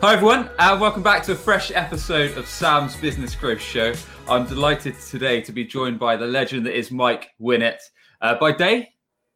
[0.00, 3.94] Hi everyone, and welcome back to a fresh episode of Sam's Business Growth Show.
[4.28, 7.80] I'm delighted today to be joined by the legend that is Mike Winnett.
[8.20, 8.90] Uh, by day,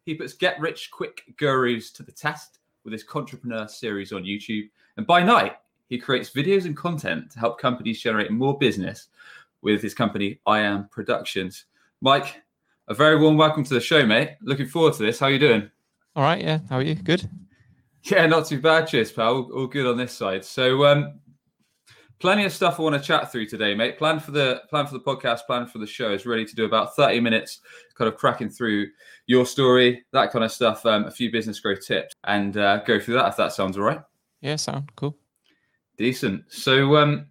[0.05, 4.71] he puts get rich quick gurus to the test with his Entrepreneur series on YouTube.
[4.97, 5.57] And by night,
[5.89, 9.09] he creates videos and content to help companies generate more business
[9.63, 11.65] with his company, I Am Productions.
[12.03, 12.41] Mike,
[12.87, 14.37] a very warm welcome to the show, mate.
[14.41, 15.19] Looking forward to this.
[15.19, 15.69] How are you doing?
[16.15, 16.61] All right, yeah.
[16.71, 16.95] How are you?
[16.95, 17.29] Good.
[18.05, 18.89] Yeah, not too bad.
[18.89, 19.35] Cheers, pal.
[19.35, 20.45] All, all good on this side.
[20.45, 21.21] So, um,
[22.19, 23.97] plenty of stuff I want to chat through today, mate.
[23.97, 26.65] Plan for the plan for the podcast, plan for the show is ready to do
[26.65, 27.61] about thirty minutes,
[27.95, 28.89] kind of cracking through
[29.27, 32.99] your story, that kind of stuff, um, a few business growth tips, and uh, go
[32.99, 34.01] through that if that sounds all right.
[34.41, 35.17] Yeah, sound cool.
[35.97, 36.45] Decent.
[36.49, 37.27] So, um,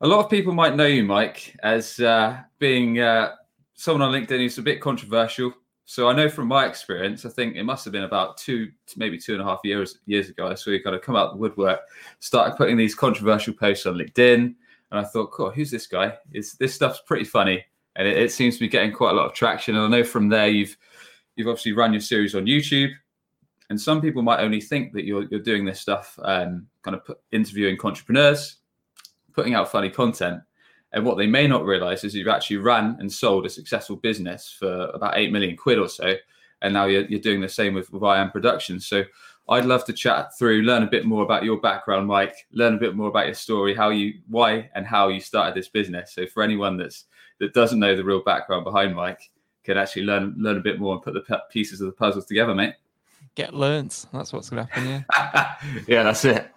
[0.00, 3.34] a lot of people might know you, Mike, as uh, being uh,
[3.74, 5.52] someone on LinkedIn who's a bit controversial.
[5.90, 9.18] So I know from my experience, I think it must have been about two, maybe
[9.18, 10.46] two and a half years years ago.
[10.46, 11.80] I saw you kind of come out the woodwork,
[12.20, 14.54] started putting these controversial posts on LinkedIn, and
[14.92, 16.16] I thought, "Cool, who's this guy?
[16.30, 17.64] Is this stuff's pretty funny?"
[17.96, 19.74] And it, it seems to be getting quite a lot of traction.
[19.74, 20.76] And I know from there, you've
[21.34, 22.92] you've obviously run your series on YouTube,
[23.68, 27.04] and some people might only think that you're you're doing this stuff, um, kind of
[27.04, 28.58] put, interviewing entrepreneurs,
[29.32, 30.40] putting out funny content.
[30.92, 34.50] And what they may not realize is you've actually run and sold a successful business
[34.50, 36.14] for about 8 million quid or so.
[36.62, 38.86] And now you're, you're doing the same with, with I Am Productions.
[38.86, 39.04] So
[39.48, 42.78] I'd love to chat through, learn a bit more about your background, Mike, learn a
[42.78, 46.12] bit more about your story, how you, why and how you started this business.
[46.12, 47.04] So for anyone that's,
[47.38, 49.30] that doesn't know the real background behind Mike,
[49.64, 52.54] can actually learn, learn a bit more and put the pieces of the puzzle together,
[52.54, 52.74] mate.
[53.34, 54.06] Get learnt.
[54.12, 55.04] That's what's going to happen.
[55.16, 55.54] Yeah.
[55.86, 56.50] yeah, that's it.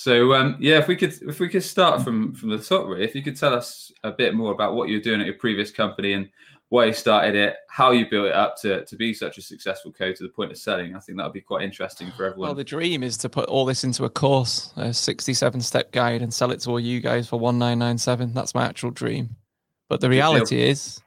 [0.00, 3.04] So um, yeah, if we could if we could start from from the top, really,
[3.04, 5.70] if you could tell us a bit more about what you're doing at your previous
[5.70, 6.26] company and
[6.70, 9.92] why you started it, how you built it up to to be such a successful
[9.92, 10.96] code to the point of selling.
[10.96, 12.48] I think that would be quite interesting for everyone.
[12.48, 16.22] Well, the dream is to put all this into a course, a 67 step guide,
[16.22, 18.32] and sell it to all you guys for 1997.
[18.32, 19.36] That's my actual dream.
[19.90, 21.02] But the reality is,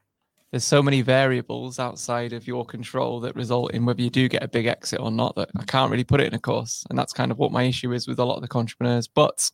[0.54, 4.44] there's so many variables outside of your control that result in whether you do get
[4.44, 6.86] a big exit or not that I can't really put it in a course.
[6.92, 9.08] And that's kind of what my issue is with a lot of the entrepreneurs.
[9.08, 9.50] But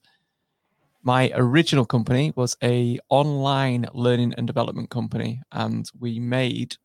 [1.01, 6.75] my original company was a online learning and development company, and we made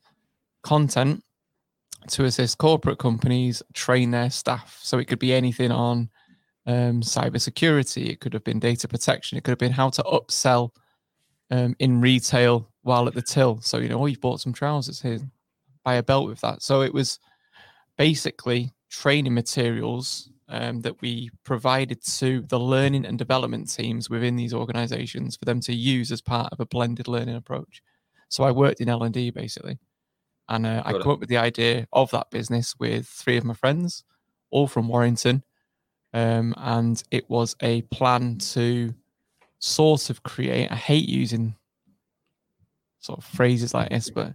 [0.63, 1.25] content
[2.11, 4.79] to assist corporate companies train their staff.
[4.81, 6.09] So it could be anything on
[6.69, 10.71] um, cybersecurity, it could have been data protection, it could have been how to upsell
[11.51, 13.61] um, in retail while at the till.
[13.61, 15.19] So, you know, oh, you've bought some trousers here,
[15.84, 16.62] buy a belt with that.
[16.62, 17.19] So it was
[17.99, 24.55] basically training materials um, that we provided to the learning and development teams within these
[24.55, 27.83] organizations for them to use as part of a blended learning approach.
[28.28, 29.78] So I worked in L&D basically.
[30.47, 33.55] And uh, I came up with the idea of that business with three of my
[33.55, 34.05] friends,
[34.51, 35.43] all from Warrington.
[36.12, 38.95] Um, and it was a plan to
[39.59, 41.56] sort of create, I hate using
[43.04, 44.32] sort of phrases like this, but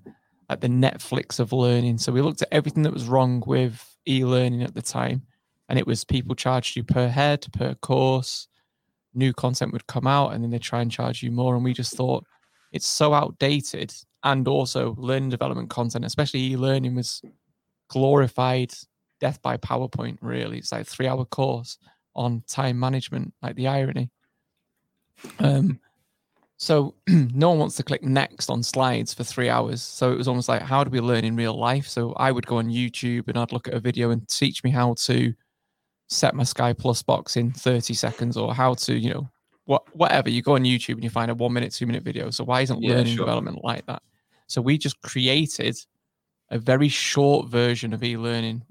[0.48, 1.98] like the Netflix of learning.
[1.98, 5.24] So we looked at everything that was wrong with e-learning at the time,
[5.68, 8.48] and it was people charged you per head, per course.
[9.16, 11.56] New content would come out, and then they try and charge you more.
[11.56, 12.26] And we just thought
[12.72, 13.92] it's so outdated,
[14.24, 17.22] and also learning development content, especially e-learning, was
[17.90, 18.72] glorified
[19.20, 20.20] death by PowerPoint.
[20.22, 21.80] Really, it's like a three-hour course
[22.16, 23.34] on time management.
[23.42, 24.12] Like the irony.
[25.40, 25.80] Um,
[26.60, 29.82] so no one wants to click next on slides for three hours.
[29.82, 31.88] So it was almost like, how do we learn in real life?
[31.88, 34.70] So I would go on YouTube and I'd look at a video and teach me
[34.70, 35.34] how to
[36.10, 39.30] set my Sky Plus box in 30 seconds or how to, you know,
[39.66, 40.30] what whatever.
[40.30, 42.30] You go on YouTube and you find a one minute, two minute video.
[42.30, 43.26] So why isn't yeah, learning sure.
[43.26, 44.04] development like that?
[44.48, 45.78] So we just created
[46.50, 48.64] a very short version of e-learning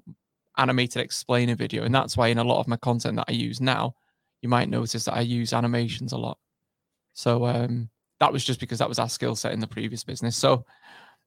[0.59, 1.85] animated explainer video.
[1.85, 3.95] And that's why in a lot of my content that I use now,
[4.43, 6.37] you might notice that I use animations a lot.
[7.19, 10.37] So um, that was just because that was our skill set in the previous business.
[10.37, 10.65] So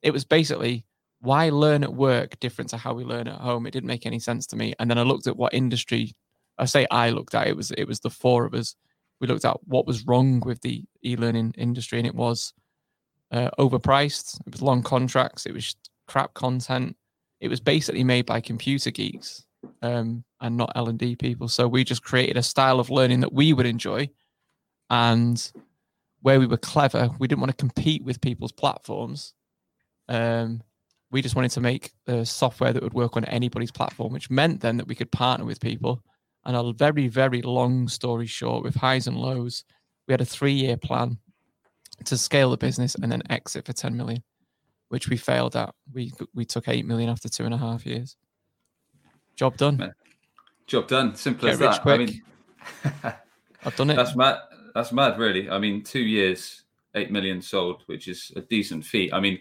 [0.02, 0.86] it was basically
[1.20, 3.68] why learn at work different to how we learn at home.
[3.68, 4.74] It didn't make any sense to me.
[4.80, 6.16] And then I looked at what industry.
[6.58, 8.74] I say I looked at it was it was the four of us.
[9.20, 12.54] We looked at what was wrong with the e-learning industry, and it was
[13.34, 14.40] uh, overpriced.
[14.48, 15.46] It was long contracts.
[15.46, 15.76] It was
[16.08, 16.96] crap content.
[17.42, 19.46] It was basically made by computer geeks
[19.82, 21.50] um, and not L and D people.
[21.50, 24.10] So we just created a style of learning that we would enjoy,
[24.90, 25.52] and
[26.22, 29.34] where we were clever, we didn't want to compete with people's platforms.
[30.08, 30.62] Um,
[31.12, 34.62] we just wanted to make the software that would work on anybody's platform, which meant
[34.62, 36.04] then that we could partner with people.
[36.46, 39.64] And a very, very long story short, with highs and lows,
[40.08, 41.18] we had a three year plan
[42.06, 44.24] to scale the business and then exit for 10 million,
[44.90, 45.74] which we failed at.
[45.94, 48.16] We we took 8 million after two and a half years.
[49.36, 49.94] Job done.
[50.66, 51.16] Job done.
[51.16, 51.82] Simple Get as that.
[51.82, 51.94] Quick.
[51.94, 53.14] I mean,
[53.66, 53.96] I've done it.
[53.96, 54.40] That's mad.
[54.74, 55.50] That's mad, really.
[55.50, 56.64] I mean, two years,
[56.96, 59.14] 8 million sold, which is a decent feat.
[59.14, 59.40] I mean,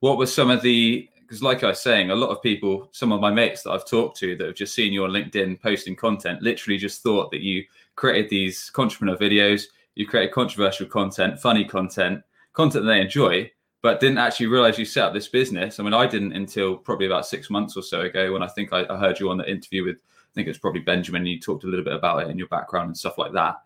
[0.00, 3.10] what were some of the because like I was saying, a lot of people, some
[3.10, 5.96] of my mates that I've talked to that have just seen you on LinkedIn posting
[5.96, 7.64] content, literally just thought that you
[7.94, 9.64] created these entrepreneur videos,
[9.94, 13.50] you created controversial content, funny content, content that they enjoy,
[13.80, 15.80] but didn't actually realize you set up this business.
[15.80, 18.74] I mean, I didn't until probably about six months or so ago when I think
[18.74, 21.24] I, I heard you on the interview with, I think it was probably Benjamin.
[21.24, 23.56] You talked a little bit about it in your background and stuff like that.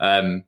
[0.00, 0.42] Um,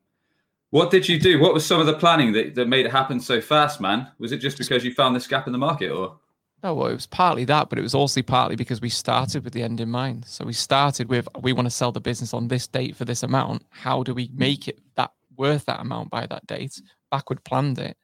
[0.74, 1.38] what did you do?
[1.38, 4.10] What was some of the planning that, that made it happen so fast, man?
[4.18, 6.18] Was it just because you found this gap in the market or?
[6.64, 9.52] No, well, it was partly that, but it was also partly because we started with
[9.52, 10.24] the end in mind.
[10.24, 13.22] So we started with we want to sell the business on this date for this
[13.22, 13.62] amount.
[13.68, 16.82] How do we make it that worth that amount by that date?
[17.08, 17.96] Backward planned it,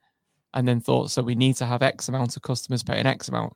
[0.54, 3.54] and then thought so we need to have X amount of customers paying X amount.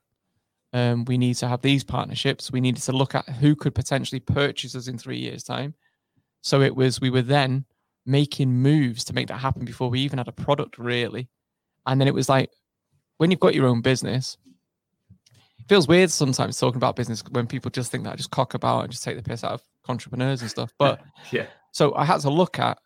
[0.73, 2.51] Um, we need to have these partnerships.
[2.51, 5.75] We needed to look at who could potentially purchase us in three years' time.
[6.41, 7.65] So it was we were then
[8.07, 11.29] making moves to make that happen before we even had a product really.
[11.87, 12.51] And then it was like
[13.19, 14.37] when you've got your own business,
[15.59, 18.55] it feels weird sometimes talking about business when people just think that I just cock
[18.55, 20.73] about and just take the piss out of entrepreneurs and stuff.
[20.79, 22.79] But yeah, so I had to look at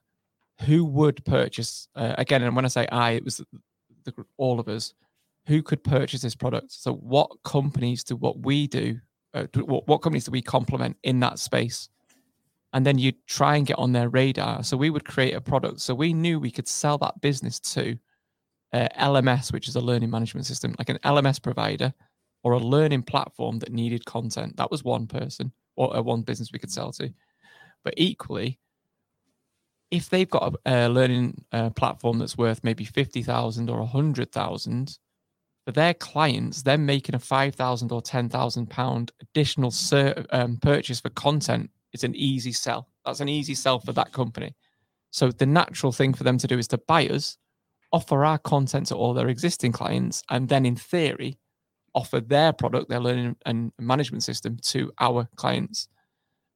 [0.62, 2.42] who would purchase uh, again.
[2.42, 3.40] And when I say I, it was
[4.04, 4.94] the, all of us
[5.46, 6.72] who could purchase this product.
[6.72, 8.98] So what companies do what we do?
[9.34, 11.88] Uh, do, what, what companies do we complement in that space?
[12.72, 14.62] And then you try and get on their radar.
[14.62, 15.80] So we would create a product.
[15.80, 17.98] So we knew we could sell that business to
[18.72, 21.94] uh, LMS, which is a learning management system, like an LMS provider
[22.42, 24.56] or a learning platform that needed content.
[24.56, 27.12] That was one person or uh, one business we could sell to.
[27.84, 28.58] But equally,
[29.90, 34.98] if they've got a, a learning uh, platform that's worth maybe 50,000 or 100,000,
[35.68, 41.10] for their clients, they're making a 5,000 or 10,000 pound additional ser- um, purchase for
[41.10, 41.70] content.
[41.92, 42.88] It's an easy sell.
[43.04, 44.54] That's an easy sell for that company.
[45.10, 47.38] So the natural thing for them to do is to buy us,
[47.92, 51.38] offer our content to all their existing clients, and then in theory,
[51.94, 55.88] offer their product, their learning and management system to our clients.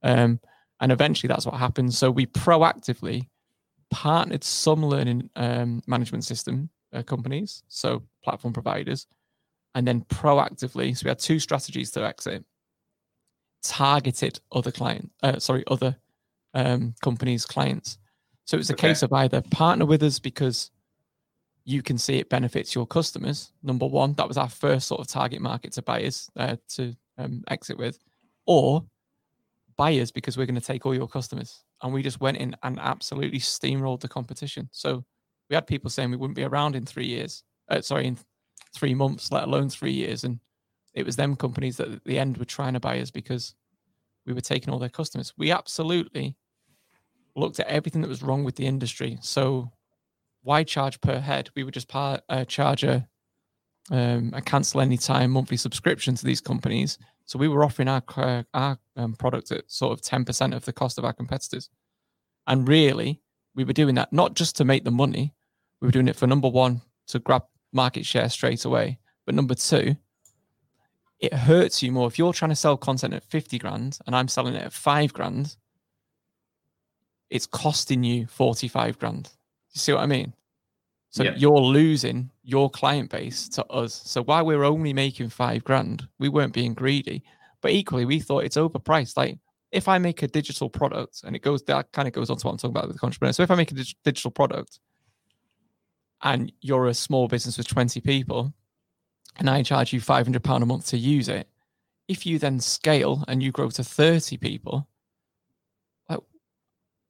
[0.02, 0.40] Um,
[0.81, 1.94] and eventually that's what happened.
[1.94, 3.28] So we proactively
[3.90, 9.06] partnered some learning um, management system uh, companies, so platform providers,
[9.75, 12.44] and then proactively, so we had two strategies to exit,
[13.62, 15.97] targeted other client, uh, sorry, other
[16.55, 17.99] um, companies' clients.
[18.44, 18.88] So it's a okay.
[18.88, 20.70] case of either partner with us because
[21.64, 23.53] you can see it benefits your customers.
[23.62, 27.44] Number one, that was our first sort of target market to buyers uh, to um,
[27.49, 27.99] exit with,
[28.47, 28.85] or
[29.76, 31.62] buyers because we're going to take all your customers.
[31.82, 34.69] And we just went in and absolutely steamrolled the competition.
[34.73, 35.05] So
[35.49, 38.19] we had people saying we wouldn't be around in three years, uh, sorry, in
[38.75, 40.25] three months, let alone three years.
[40.25, 40.41] And
[40.94, 43.54] it was them companies that at the end were trying to buy us because
[44.26, 45.32] we were taking all their customers.
[45.36, 46.36] We absolutely
[47.34, 49.18] looked at everything that was wrong with the industry.
[49.22, 49.70] So
[50.42, 51.50] why charge per head?
[51.54, 53.08] We would just par, uh, charge a
[53.90, 56.99] um, a cancel anytime monthly subscription to these companies.
[57.25, 60.64] So we were offering our uh, our um, product at sort of ten percent of
[60.64, 61.70] the cost of our competitors,
[62.46, 63.20] and really
[63.54, 65.34] we were doing that not just to make the money.
[65.80, 69.54] We were doing it for number one to grab market share straight away, but number
[69.54, 69.96] two,
[71.23, 74.29] it hurts you more if you're trying to sell content at fifty grand and I'm
[74.29, 75.57] selling it at five grand.
[77.31, 79.31] It's costing you forty five grand
[79.73, 80.33] you see what I mean?
[81.11, 81.35] So yeah.
[81.37, 84.02] you're losing your client base to us.
[84.05, 87.23] So while we're only making five grand, we weren't being greedy.
[87.61, 89.17] But equally, we thought it's overpriced.
[89.17, 89.38] Like
[89.71, 92.47] if I make a digital product, and it goes that kind of goes on to
[92.47, 93.33] what I'm talking about with the entrepreneur.
[93.33, 94.81] So if I make a dig- digital product,
[96.23, 98.55] and you're a small business with 20 people,
[99.38, 101.48] and I charge you 500 pound a month to use it,
[102.08, 104.88] if you then scale and you grow to 30 people,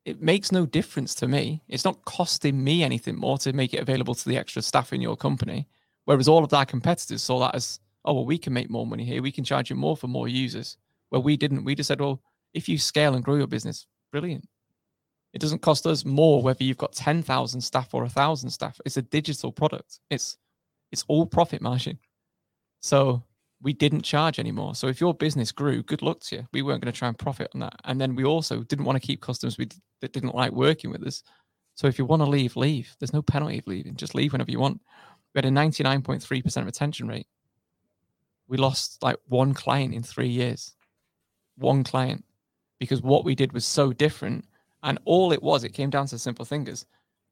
[0.04, 1.62] it makes no difference to me.
[1.68, 5.00] It's not costing me anything more to make it available to the extra staff in
[5.00, 5.68] your company.
[6.04, 9.04] Whereas all of our competitors saw that as, oh, well, we can make more money
[9.04, 9.22] here.
[9.22, 10.76] We can charge you more for more users.
[11.10, 11.64] Well, we didn't.
[11.64, 12.20] We just said, well,
[12.52, 14.48] if you scale and grow your business, brilliant.
[15.32, 18.80] It doesn't cost us more whether you've got 10,000 staff or a 1,000 staff.
[18.84, 20.00] It's a digital product.
[20.10, 20.36] It's
[20.90, 21.98] it's all profit margin.
[22.82, 23.22] So
[23.62, 24.74] we didn't charge anymore.
[24.74, 26.48] So if your business grew, good luck to you.
[26.52, 27.76] We weren't going to try and profit on that.
[27.84, 29.68] And then we also didn't want to keep customers we,
[30.00, 31.22] that didn't like working with us.
[31.76, 32.94] So if you want to leave, leave.
[32.98, 33.94] There's no penalty of leaving.
[33.94, 34.80] Just leave whenever you want.
[35.32, 37.28] We had a 99.3% retention rate.
[38.48, 40.74] We lost like one client in three years.
[41.56, 42.24] One client.
[42.80, 44.44] Because what we did was so different.
[44.82, 46.84] And all it was, it came down to simple things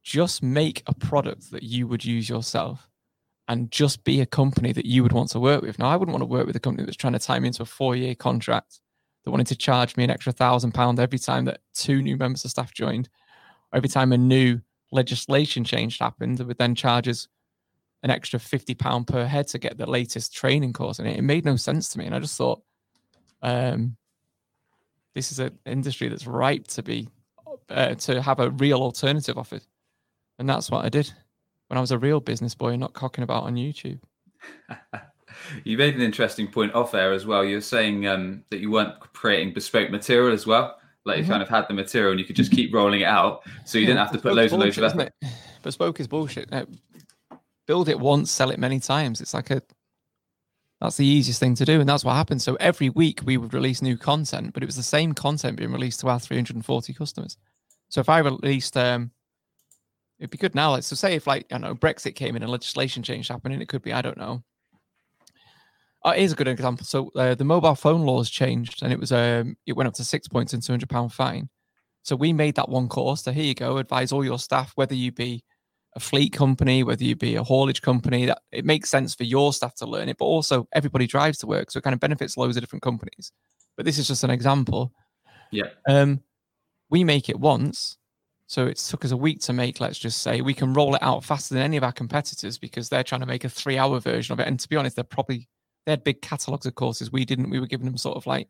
[0.02, 2.89] just make a product that you would use yourself
[3.50, 5.76] and just be a company that you would want to work with.
[5.76, 7.64] Now, I wouldn't want to work with a company that's trying to tie me into
[7.64, 8.78] a four year contract
[9.24, 12.44] that wanted to charge me an extra thousand pound every time that two new members
[12.44, 13.08] of staff joined,
[13.74, 14.60] every time a new
[14.92, 17.26] legislation change happened, that would then charge us
[18.04, 21.22] an extra 50 pound per head to get the latest training course and it, it
[21.22, 22.62] made no sense to me and i just thought
[23.42, 23.94] um,
[25.14, 27.08] this is an industry that's ripe to be
[27.68, 29.62] uh, to have a real alternative offered.
[30.38, 31.12] And that's what i did
[31.70, 34.00] when i was a real business boy and not cocking about on youtube
[35.64, 38.98] you made an interesting point off air as well you're saying um, that you weren't
[39.00, 41.32] creating bespoke material as well like you mm-hmm.
[41.32, 43.82] kind of had the material and you could just keep rolling it out so you
[43.82, 45.12] yeah, didn't have to put loads and loads of effort
[45.62, 46.64] bespoke is bullshit uh,
[47.70, 49.20] build it once, sell it many times.
[49.20, 49.62] It's like a
[50.80, 52.42] that's the easiest thing to do, and that's what happened.
[52.42, 55.70] So every week we would release new content, but it was the same content being
[55.70, 57.36] released to our 340 customers.
[57.88, 59.12] So if I released, um,
[60.20, 60.72] it'd be good now.
[60.72, 63.62] Like, so say if like I know Brexit came in and legislation change happened, and
[63.62, 64.42] it could be I don't know.
[66.04, 66.86] Oh, here's a good example.
[66.86, 70.04] So uh, the mobile phone laws changed, and it was um, it went up to
[70.04, 71.48] six points and 200 pound fine.
[72.02, 73.24] So we made that one course.
[73.24, 73.78] So here you go.
[73.78, 75.42] Advise all your staff, whether you be
[75.96, 79.52] a fleet company, whether you be a haulage company, that it makes sense for your
[79.52, 81.70] staff to learn it, but also everybody drives to work.
[81.70, 83.32] So it kind of benefits loads of different companies.
[83.76, 84.92] But this is just an example.
[85.50, 85.70] Yeah.
[85.88, 86.22] Um,
[86.90, 87.98] we make it once.
[88.50, 90.40] So it took us a week to make, let's just say.
[90.40, 93.26] We can roll it out faster than any of our competitors because they're trying to
[93.28, 94.48] make a three hour version of it.
[94.48, 95.46] And to be honest, they're probably
[95.86, 97.12] they had big catalogs of courses.
[97.12, 97.50] We didn't.
[97.50, 98.48] We were giving them sort of like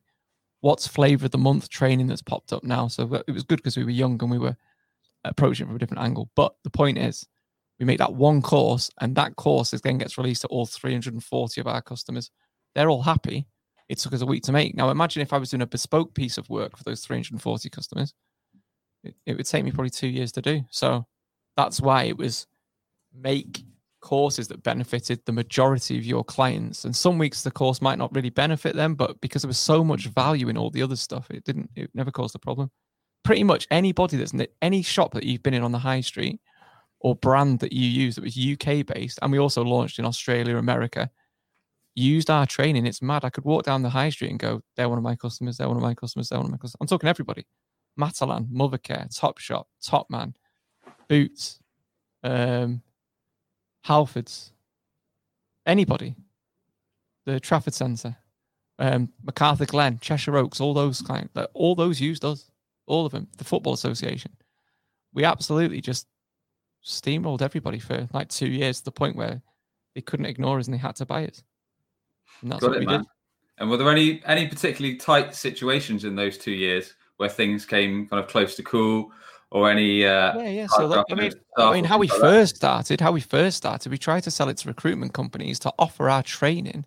[0.63, 2.89] what's flavor of the month training that's popped up now.
[2.89, 4.57] So it was good because we were young and we were
[5.25, 6.31] approaching from a different angle.
[6.35, 7.27] But the point is,
[7.79, 11.61] we make that one course, and that course is then gets released to all 340
[11.61, 12.31] of our customers.
[12.75, 13.47] They're all happy.
[13.91, 14.75] It took us a week to make.
[14.75, 18.15] Now, imagine if I was doing a bespoke piece of work for those 340 customers,
[19.05, 20.63] it, would take me probably two years to do.
[20.71, 21.07] So
[21.57, 22.47] that's why it was
[23.15, 23.65] make
[24.01, 26.85] courses that benefited the majority of your clients.
[26.85, 29.85] And some weeks the course might not really benefit them, but because there was so
[29.85, 32.71] much value in all the other stuff, it didn't, it never caused a problem
[33.23, 36.41] pretty much anybody that's any shop that you've been in on the high street
[37.01, 40.57] or brand that you use that was UK based, and we also launched in Australia,
[40.57, 41.11] America,
[41.95, 42.87] used our training.
[42.87, 43.25] It's mad.
[43.25, 45.69] I could walk down the high street and go, they're one of my customers, they're
[45.69, 46.77] one of my customers, they're one of my customers.
[46.81, 47.47] I'm talking everybody.
[48.01, 50.35] Matalan, Mothercare, Topshop, Topman,
[51.09, 51.61] Boots,
[52.23, 52.83] um,
[53.87, 54.53] Halfords,
[55.67, 56.15] anybody.
[57.27, 58.17] The Trafford Centre,
[58.79, 62.51] um, McArthurGlen, Cheshire Oaks, all those clients, all those used us
[62.91, 64.33] all of them, the Football Association.
[65.15, 66.07] We absolutely just
[66.85, 69.41] steamrolled everybody for like two years to the point where
[69.95, 71.43] they couldn't ignore us and they had to buy us.
[72.43, 73.01] And that's Got what it, we man.
[73.01, 73.09] did.
[73.59, 78.07] And were there any any particularly tight situations in those two years where things came
[78.07, 79.13] kind of close to cool,
[79.51, 80.07] or any?
[80.07, 80.67] Uh, yeah, yeah.
[80.69, 82.87] So like, I mean, I mean, how we like first that?
[82.87, 86.09] started, how we first started, we tried to sell it to recruitment companies to offer
[86.09, 86.87] our training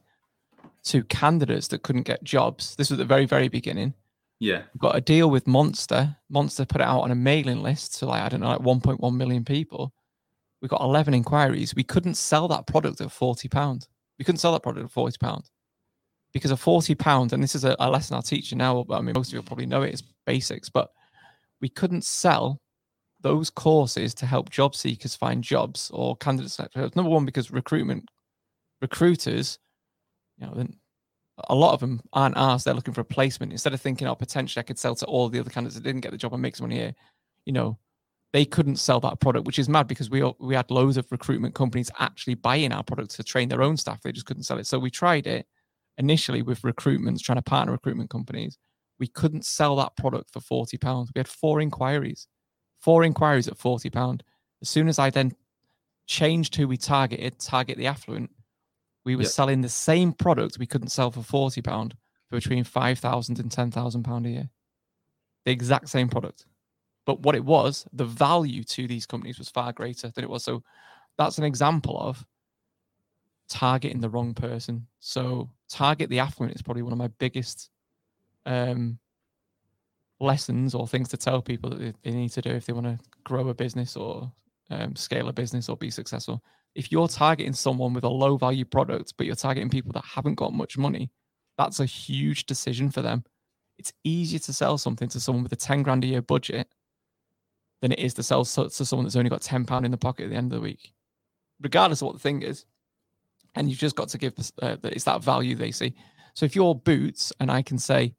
[0.86, 2.76] to candidates that couldn't get jobs.
[2.76, 3.94] This was at the very, very beginning.
[4.40, 4.64] Yeah.
[4.80, 6.18] got a deal with Monster.
[6.30, 9.16] Monster put it out on a mailing list to like, I don't know, like 1.1
[9.16, 9.94] million people.
[10.62, 11.76] We got 11 inquiries.
[11.76, 13.88] We couldn't sell that product at 40 pounds.
[14.18, 15.52] We couldn't sell that product at 40 pounds
[16.34, 19.02] because a 40 pounds, and this is a, a lesson I'll teach you now, I
[19.02, 20.92] mean, most of you probably know it, it's basics, but
[21.62, 22.60] we couldn't sell
[23.22, 26.60] those courses to help job seekers find jobs or candidates.
[26.76, 28.10] Number one, because recruitment
[28.82, 29.60] recruiters,
[30.38, 30.68] you know,
[31.50, 32.66] a lot of them aren't asked.
[32.66, 35.30] They're looking for a placement instead of thinking, "Oh, potentially I could sell to all
[35.30, 36.96] the other candidates that didn't get the job and make some money here."
[37.46, 37.80] You know,
[38.34, 41.56] they couldn't sell that product, which is mad because we we had loads of recruitment
[41.56, 44.02] companies actually buying our product to train their own staff.
[44.02, 44.68] They just couldn't sell it.
[44.68, 45.48] So we tried it
[45.98, 48.58] initially with recruitments, trying to partner recruitment companies.
[49.00, 51.12] We couldn't sell that product for forty pounds.
[51.14, 52.28] We had four inquiries,
[52.82, 54.24] four inquiries at forty pound.
[54.62, 55.36] As soon as I then
[56.06, 58.30] changed who we targeted, target the affluent,
[59.06, 59.32] we were yep.
[59.32, 61.96] selling the same product we couldn't sell for forty pound
[62.30, 64.50] for between five thousand and ten thousand pound a year.
[65.46, 66.46] The exact same product,
[67.06, 70.44] but what it was, the value to these companies was far greater than it was.
[70.46, 70.64] So
[71.18, 72.26] that's an example of
[73.54, 74.88] targeting the wrong person.
[75.00, 77.70] So target the affluent is probably one of my biggest
[78.46, 79.00] um,
[80.20, 83.00] lessons or things to tell people that they need to do if they want to
[83.24, 84.32] grow a business or
[84.70, 86.42] um, scale a business or be successful
[86.76, 90.36] if you're targeting someone with a low value product, but you're targeting people that haven't
[90.36, 91.12] got much money,
[91.58, 93.24] that's a huge decision for them.
[93.78, 96.68] It's easier to sell something to someone with a 10 grand a year budget
[97.82, 100.24] than it is to sell to someone that's only got ten pound in the pocket
[100.24, 100.94] at the end of the week,
[101.62, 102.66] regardless of what the thing is.
[103.56, 105.94] And you've just got to give uh, it's that value they see.
[106.34, 108.16] So if you're Boots and I can say,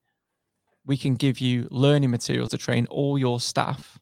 [0.86, 3.98] we can give you learning material to train all your staff.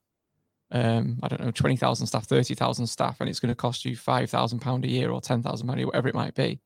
[0.70, 3.84] Um, I don't know, twenty thousand staff, thirty thousand staff, and it's going to cost
[3.84, 6.34] you five thousand pound a year or ten thousand pound a year, whatever it might
[6.34, 6.60] be.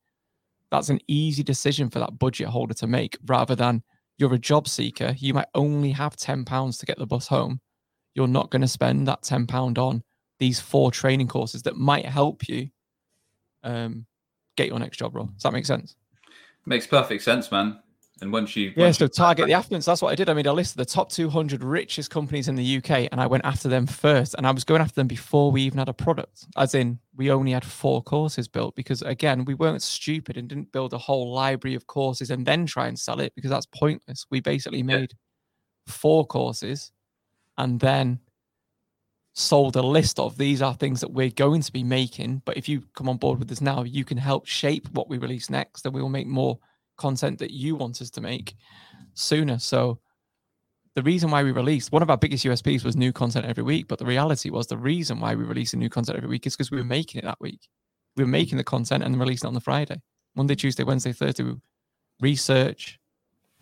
[0.71, 3.83] That's an easy decision for that budget holder to make, rather than
[4.19, 7.61] you're a job seeker, you might only have ten pounds to get the bus home.
[8.15, 10.03] You're not going to spend that ten pound on
[10.39, 12.69] these four training courses that might help you
[13.63, 14.07] um,
[14.57, 15.27] get your next job role.
[15.27, 15.97] Does that make sense?
[16.67, 17.79] Makes perfect sense, man.
[18.23, 19.85] And once you yeah, once so you- target the affluence.
[19.85, 20.31] That's what I did.
[20.31, 23.27] I made a list of the top 200 richest companies in the UK, and I
[23.27, 24.35] went after them first.
[24.39, 27.31] And I was going after them before we even had a product, as in we
[27.31, 31.31] only had four courses built because again we weren't stupid and didn't build a whole
[31.33, 34.25] library of courses and then try and sell it because that's pointless.
[34.31, 34.85] We basically Yeah.
[34.85, 35.13] made
[35.87, 36.93] four courses
[37.59, 38.19] and then
[39.39, 42.41] sold a list of these are things that we're going to be making.
[42.47, 45.19] But if you come on board with us now, you can help shape what we
[45.19, 46.59] release next, and we will make more
[46.97, 48.57] content that you want us to make
[49.13, 49.59] sooner.
[49.59, 49.99] So
[50.95, 53.89] the reason why we released one of our biggest USPs was new content every week,
[53.89, 56.57] but the reality was the reason why we release a new content every week is
[56.57, 57.69] because we were making it that week.
[58.17, 60.01] We were making the content and releasing it on the Friday,
[60.35, 61.43] Monday, Tuesday, Wednesday, Thursday.
[61.43, 61.57] We
[62.23, 62.99] research,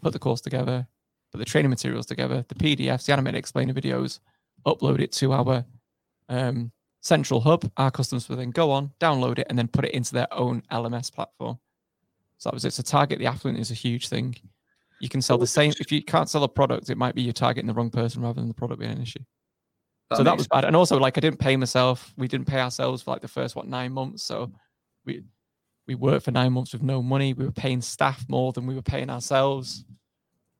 [0.01, 0.87] put the course together,
[1.33, 4.21] put the training materials together, the PDFs, the animated explainer videos,
[4.67, 5.65] upload it to our
[6.29, 7.71] um, central hub.
[7.77, 10.63] Our customers will then go on, download it, and then put it into their own
[10.71, 11.59] LMS platform.
[12.39, 12.73] So that was it.
[12.73, 14.37] So target the affluent is a huge thing.
[15.01, 15.73] You can sell the same.
[15.81, 18.41] If you can't sell a product, it might be you're targeting the wrong person rather
[18.41, 19.21] than the product being an issue.
[20.15, 20.65] so that was bad.
[20.65, 22.13] And also, like I didn't pay myself.
[22.17, 24.23] We didn't pay ourselves for like the first what nine months.
[24.23, 24.53] So
[25.05, 25.25] we
[25.87, 27.35] we worked for nine months with no money.
[27.35, 29.85] We were paying staff more than we were paying ourselves.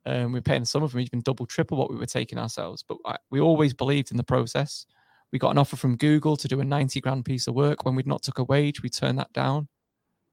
[0.05, 2.83] Um, We're paying some of them even double, triple what we were taking ourselves.
[2.87, 4.85] But I, we always believed in the process.
[5.31, 7.85] We got an offer from Google to do a 90 grand piece of work.
[7.85, 9.67] When we'd not took a wage, we turned that down.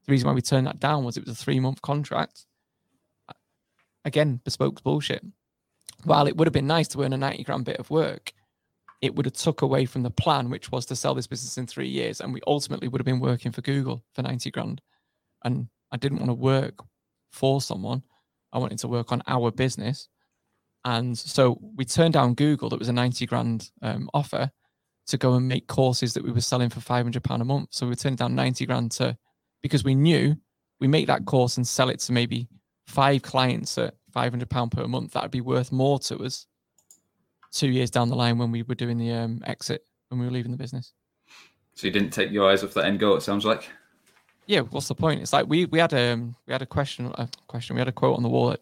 [0.06, 2.46] The reason why we turned that down was it was a three month contract.
[4.04, 5.24] Again, bespoke bullshit.
[6.04, 8.32] While it would have been nice to earn a 90 grand bit of work,
[9.00, 11.66] it would have took away from the plan, which was to sell this business in
[11.66, 12.20] three years.
[12.20, 14.80] And we ultimately would have been working for Google for 90 grand.
[15.44, 16.78] And I didn't want to work
[17.30, 18.02] for someone.
[18.52, 20.08] I wanted to work on our business.
[20.84, 24.50] And so we turned down Google, that was a 90 grand um, offer
[25.06, 27.68] to go and make courses that we were selling for 500 pound a month.
[27.70, 29.16] So we turned down 90 grand to,
[29.62, 30.36] because we knew
[30.80, 32.48] we make that course and sell it to maybe
[32.86, 35.12] five clients at 500 pound per month.
[35.12, 36.46] That'd be worth more to us
[37.52, 40.32] two years down the line when we were doing the um, exit, when we were
[40.32, 40.92] leaving the business.
[41.74, 43.16] So you didn't take your eyes off that end goal.
[43.16, 43.68] It sounds like.
[44.46, 45.22] Yeah, what's the point?
[45.22, 47.88] It's like we we had a um, we had a question a question we had
[47.88, 48.50] a quote on the wall.
[48.50, 48.60] That,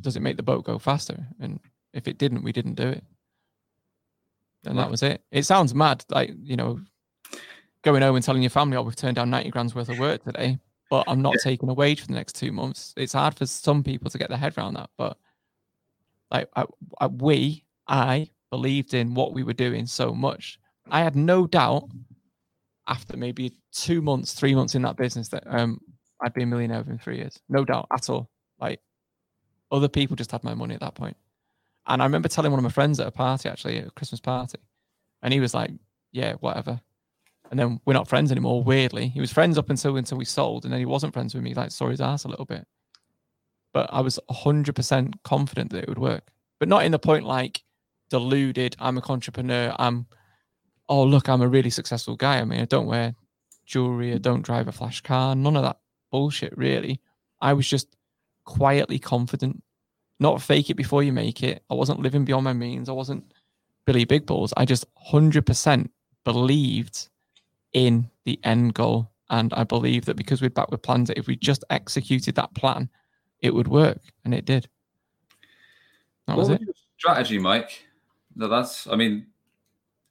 [0.00, 1.26] does it make the boat go faster?
[1.40, 1.60] And
[1.92, 3.04] if it didn't, we didn't do it.
[4.64, 5.22] And that was it.
[5.30, 6.80] It sounds mad, like you know,
[7.82, 10.24] going home and telling your family, "Oh, we've turned down ninety grand's worth of work
[10.24, 10.58] today,"
[10.90, 12.92] but I'm not taking a wage for the next two months.
[12.96, 15.16] It's hard for some people to get their head around that, but
[16.30, 16.66] like I,
[17.00, 20.58] I, we, I believed in what we were doing so much.
[20.90, 21.88] I had no doubt
[22.90, 25.80] after maybe two months, three months in that business that um
[26.22, 27.40] I'd be a millionaire within three years.
[27.48, 28.28] No doubt at all.
[28.60, 28.80] Like
[29.72, 31.16] other people just had my money at that point.
[31.86, 34.20] And I remember telling one of my friends at a party, actually, at a Christmas
[34.20, 34.58] party,
[35.22, 35.70] and he was like,
[36.12, 36.80] Yeah, whatever.
[37.50, 39.08] And then we're not friends anymore, weirdly.
[39.08, 41.54] He was friends up until until we sold, and then he wasn't friends with me,
[41.54, 42.66] like saw his ass a little bit.
[43.72, 46.28] But I was hundred percent confident that it would work.
[46.58, 47.62] But not in the point like
[48.10, 50.06] deluded, I'm a entrepreneur, I'm
[50.90, 52.38] oh look, I'm a really successful guy.
[52.38, 53.14] I mean, I don't wear
[53.64, 55.78] jewelry, I don't drive a flash car, none of that
[56.10, 57.00] bullshit really.
[57.40, 57.96] I was just
[58.44, 59.62] quietly confident,
[60.18, 61.62] not fake it before you make it.
[61.70, 62.88] I wasn't living beyond my means.
[62.88, 63.32] I wasn't
[63.86, 64.52] Billy Big Balls.
[64.56, 65.88] I just 100%
[66.24, 67.08] believed
[67.72, 69.10] in the end goal.
[69.30, 72.52] And I believe that because we'd back with plans, that if we just executed that
[72.54, 72.90] plan,
[73.40, 74.00] it would work.
[74.24, 74.68] And it did.
[76.26, 76.66] That was what it.
[76.66, 77.86] was your strategy, Mike?
[78.34, 78.88] No, that's.
[78.88, 79.26] I mean,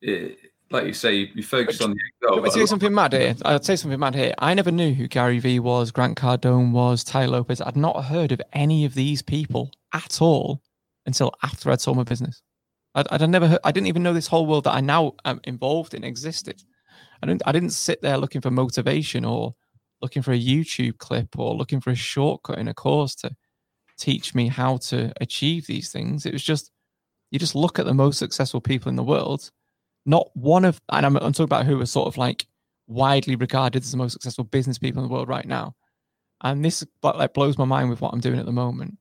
[0.02, 2.38] it, like you say, you, you focused on the goal.
[2.38, 3.36] Let me but a say something mad here.
[3.44, 4.34] I'd say something mad here.
[4.40, 7.62] I never knew who Gary Vee was, Grant Cardone was, Tai Lopez.
[7.62, 10.62] I'd not heard of any of these people at all
[11.06, 12.42] until after I'd sold my business.
[12.96, 15.40] I'd, I'd never heard, I didn't even know this whole world that I now am
[15.46, 16.62] involved in existed.
[17.22, 19.56] I didn't, I didn't sit there looking for motivation or
[20.02, 23.36] looking for a YouTube clip or looking for a shortcut in a course to
[23.98, 26.26] teach me how to achieve these things.
[26.26, 26.72] It was just,
[27.32, 29.52] you just look at the most successful people in the world
[30.10, 32.48] not one of and I'm, I'm talking about who are sort of like
[32.88, 35.76] widely regarded as the most successful business people in the world right now
[36.42, 38.98] and this like blows my mind with what i'm doing at the moment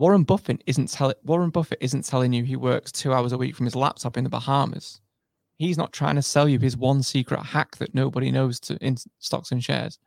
[0.00, 3.54] Warren Buffett isn't telling Warren Buffett isn't telling you he works two hours a week
[3.54, 4.98] from his laptop in the Bahamas.
[5.58, 8.96] He's not trying to sell you his one secret hack that nobody knows to in
[9.18, 9.98] stocks and shares.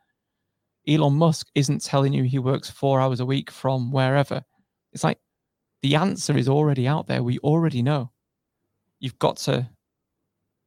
[0.88, 4.42] Elon Musk isn't telling you he works four hours a week from wherever.
[4.92, 5.18] It's like
[5.82, 7.22] the answer is already out there.
[7.22, 8.10] We already know.
[9.04, 9.68] You've got to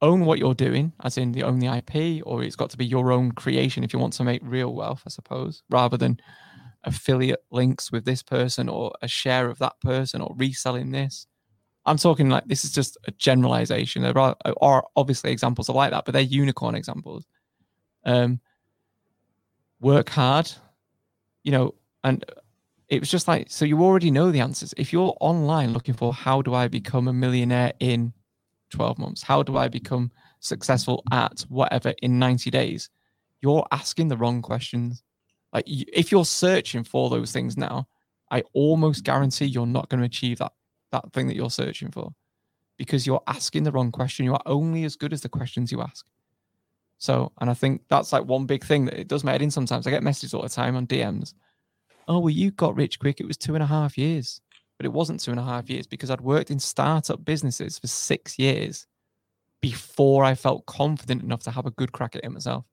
[0.03, 2.85] own what you're doing, as in the own the IP, or it's got to be
[2.85, 6.19] your own creation if you want to make real wealth, I suppose, rather than
[6.83, 11.25] affiliate links with this person or a share of that person or reselling this.
[11.87, 14.03] I'm talking like this is just a generalization.
[14.03, 17.25] There are, are obviously examples of like that, but they're unicorn examples.
[18.05, 18.39] Um,
[19.79, 20.51] work hard,
[21.41, 21.73] you know,
[22.03, 22.23] and
[22.87, 24.75] it was just like so you already know the answers.
[24.77, 28.13] If you're online looking for how do I become a millionaire in
[28.71, 32.89] 12 months, how do I become successful at whatever in 90 days,
[33.41, 35.03] you're asking the wrong questions.
[35.53, 37.87] Like if you're searching for those things now,
[38.29, 40.53] I almost guarantee you're not going to achieve that
[40.91, 42.13] that thing that you're searching for
[42.77, 44.25] because you're asking the wrong question.
[44.25, 46.05] You are only as good as the questions you ask.
[46.97, 49.51] So, and I think that's like one big thing that it does my head in
[49.51, 49.85] sometimes.
[49.85, 51.33] I get messages all the time on DMs.
[52.07, 53.19] Oh, well, you got rich quick.
[53.19, 54.39] It was two and a half years,
[54.77, 57.87] but it wasn't two and a half years because I'd worked in startup businesses for
[57.87, 58.87] six years
[59.61, 62.65] before I felt confident enough to have a good crack at it myself.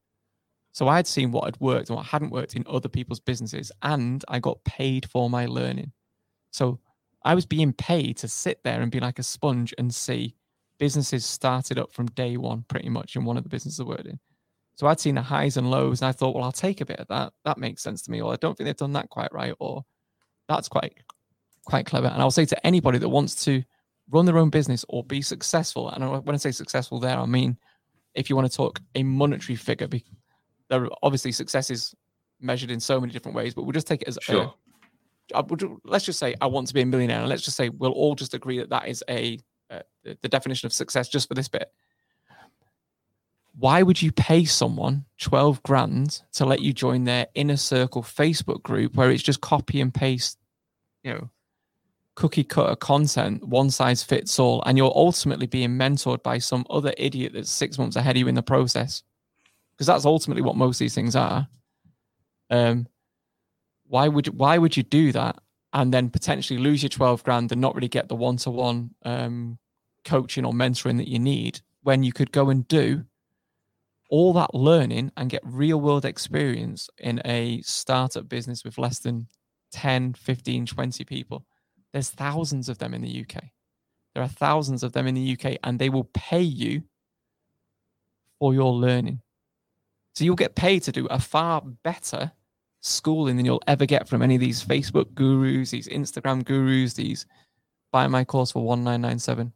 [0.72, 3.70] So I had seen what had worked and what hadn't worked in other people's businesses,
[3.82, 5.92] and I got paid for my learning.
[6.50, 6.80] So
[7.24, 10.34] I was being paid to sit there and be like a sponge and see
[10.78, 14.06] businesses started up from day one, pretty much in one of the businesses I worked
[14.06, 14.18] in.
[14.74, 16.98] So I'd seen the highs and lows, and I thought, well, I'll take a bit
[16.98, 17.32] of that.
[17.44, 18.20] That makes sense to me.
[18.20, 19.84] Or I don't think they've done that quite right, or
[20.48, 20.98] that's quite
[21.64, 22.06] quite clever.
[22.08, 23.62] And I'll say to anybody that wants to
[24.10, 27.26] run their own business or be successful, and I when I say successful, there I
[27.26, 27.58] mean
[28.14, 29.88] if you want to talk a monetary figure,
[30.68, 31.94] there are obviously success is
[32.40, 34.54] measured in so many different ways, but we'll just take it as sure.
[35.34, 35.44] A,
[35.84, 38.14] let's just say I want to be a millionaire, and let's just say we'll all
[38.14, 39.38] just agree that that is a
[39.70, 41.72] uh, the definition of success just for this bit.
[43.56, 48.62] Why would you pay someone 12 grand to let you join their inner circle Facebook
[48.62, 50.38] group where it's just copy and paste,
[51.04, 51.30] you know,
[52.14, 56.94] cookie cutter content, one size fits all, and you're ultimately being mentored by some other
[56.96, 59.02] idiot that's six months ahead of you in the process?
[59.74, 61.48] because that's ultimately what most of these things are.
[62.50, 62.86] Um,
[63.86, 65.36] why would why would you do that
[65.72, 68.90] and then potentially lose your twelve grand and not really get the one to one
[70.04, 73.04] coaching or mentoring that you need when you could go and do
[74.10, 79.26] all that learning and get real world experience in a startup business with less than
[79.72, 81.46] 10, 15, 20 people.
[81.94, 83.44] There's thousands of them in the UK.
[84.14, 86.82] There are thousands of them in the UK, and they will pay you
[88.40, 89.20] for your learning.
[90.16, 92.32] So you'll get paid to do a far better
[92.80, 97.26] schooling than you'll ever get from any of these Facebook gurus, these Instagram gurus, these
[97.92, 99.52] buy my course for 1997.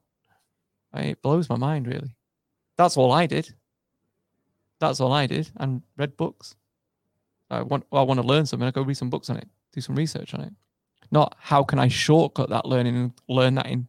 [0.94, 2.14] It blows my mind, really.
[2.77, 3.53] That's all I did.
[4.79, 6.55] That's all I did and read books.
[7.51, 8.68] I want, well, I want to learn something.
[8.68, 10.53] I go read some books on it, do some research on it.
[11.11, 13.88] Not how can I shortcut that learning and learn that in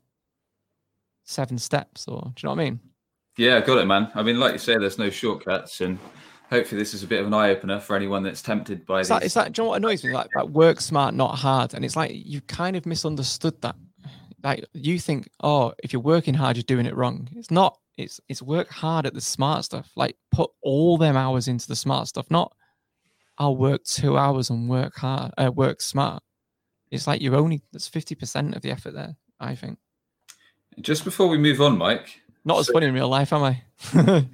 [1.23, 2.79] seven steps or do you know what I mean?
[3.38, 4.12] Yeah, I got it, man.
[4.15, 5.99] I mean, like you say, there's no shortcuts and
[6.49, 9.10] hopefully this is a bit of an eye opener for anyone that's tempted by it's
[9.10, 10.13] It's like, do you know what annoys me?
[10.13, 11.73] Like, like work smart, not hard.
[11.73, 13.75] And it's like you kind of misunderstood that.
[14.41, 17.27] Like you think, oh, if you're working hard, you're doing it wrong.
[17.36, 17.77] It's not.
[17.97, 19.91] It's it's work hard at the smart stuff.
[19.97, 22.32] Like put all them hours into the smart stuff.
[22.32, 22.53] Not
[23.39, 26.21] I'll work two hours and work hard, uh, work smart.
[26.91, 29.15] It's like you're only that's fifty percent of the effort there.
[29.39, 29.78] I think.
[30.82, 32.21] Just before we move on, Mike.
[32.45, 33.62] Not as funny in real life, am I?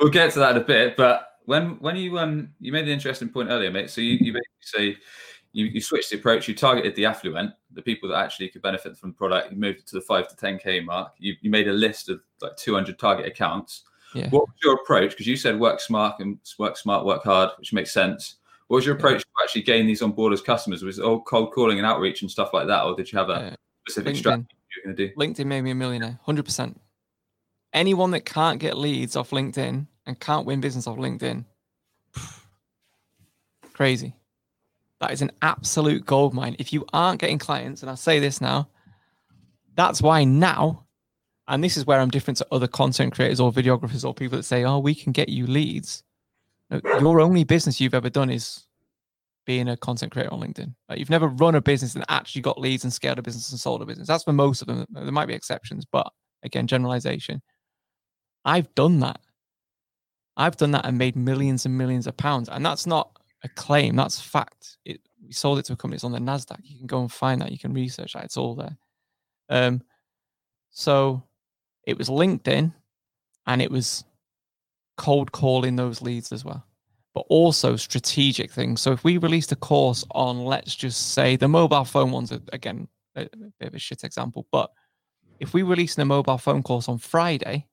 [0.00, 0.96] we'll get to that in a bit.
[0.96, 3.90] But when when you um you made an interesting point earlier, mate.
[3.90, 4.96] So you, you basically say
[5.52, 6.48] you, you switched the approach.
[6.48, 9.52] You targeted the affluent, the people that actually could benefit from the product.
[9.52, 11.12] You moved it to the five to ten k mark.
[11.18, 13.82] You, you made a list of like 200 target accounts.
[14.14, 14.28] Yeah.
[14.30, 15.10] What was your approach?
[15.10, 18.36] Because you said work smart and work smart, work hard, which makes sense.
[18.72, 19.18] What was your approach yeah.
[19.18, 20.82] to actually gain these on board as customers?
[20.82, 23.28] Was it all cold calling and outreach and stuff like that, or did you have
[23.28, 23.54] a uh,
[23.86, 24.18] specific LinkedIn.
[24.18, 25.14] strategy you were going to do?
[25.14, 26.80] LinkedIn made me a millionaire, hundred percent
[27.74, 31.44] anyone that can't get leads off LinkedIn and can't win business off LinkedIn,
[33.74, 34.14] crazy.
[35.00, 36.56] That is an absolute gold mine.
[36.58, 38.70] If you aren't getting clients, and I say this now,
[39.74, 40.86] that's why now,
[41.46, 44.44] and this is where I'm different to other content creators or videographers or people that
[44.44, 46.04] say, oh, we can get you leads.
[47.00, 48.66] Your only business you've ever done is
[49.44, 50.74] being a content creator on LinkedIn.
[50.88, 53.60] Like you've never run a business and actually got leads and scaled a business and
[53.60, 54.08] sold a business.
[54.08, 54.86] That's for most of them.
[54.90, 56.10] There might be exceptions, but
[56.42, 57.42] again, generalization.
[58.44, 59.20] I've done that.
[60.36, 62.48] I've done that and made millions and millions of pounds.
[62.48, 64.78] And that's not a claim, that's fact.
[64.84, 65.96] It, We sold it to a company.
[65.96, 66.60] It's on the Nasdaq.
[66.62, 67.52] You can go and find that.
[67.52, 68.24] You can research that.
[68.24, 68.76] It's all there.
[69.48, 69.82] Um,
[70.70, 71.22] so
[71.86, 72.72] it was LinkedIn,
[73.46, 74.04] and it was
[74.96, 76.66] cold calling those leads as well,
[77.14, 78.80] but also strategic things.
[78.80, 82.88] So if we released a course on, let's just say the mobile phone ones, again,
[83.16, 83.28] a, a
[83.58, 84.70] bit of a shit example, but
[85.40, 87.66] if we released a mobile phone course on Friday,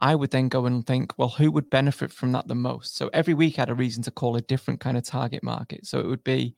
[0.00, 2.96] I would then go and think, well, who would benefit from that the most?
[2.96, 5.86] So every week I had a reason to call a different kind of target market.
[5.86, 6.56] So it would be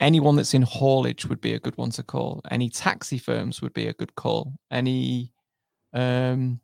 [0.00, 2.40] anyone that's in haulage would be a good one to call.
[2.50, 4.54] Any taxi firms would be a good call.
[4.72, 5.32] Any
[5.92, 6.60] um,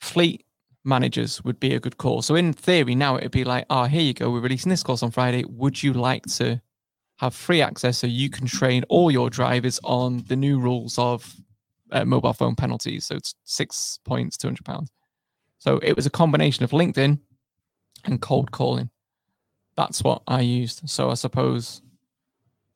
[0.00, 0.44] fleet
[0.84, 2.22] managers would be a good call.
[2.22, 4.30] So in theory, now it'd be like, oh, here you go.
[4.30, 5.44] We're releasing this course on Friday.
[5.44, 6.60] Would you like to
[7.18, 11.36] have free access so you can train all your drivers on the new rules of
[11.92, 13.06] uh, mobile phone penalties.
[13.06, 14.90] So it's six points, two hundred pounds.
[15.58, 17.20] So it was a combination of LinkedIn
[18.04, 18.90] and cold calling.
[19.76, 20.88] That's what I used.
[20.90, 21.82] So I suppose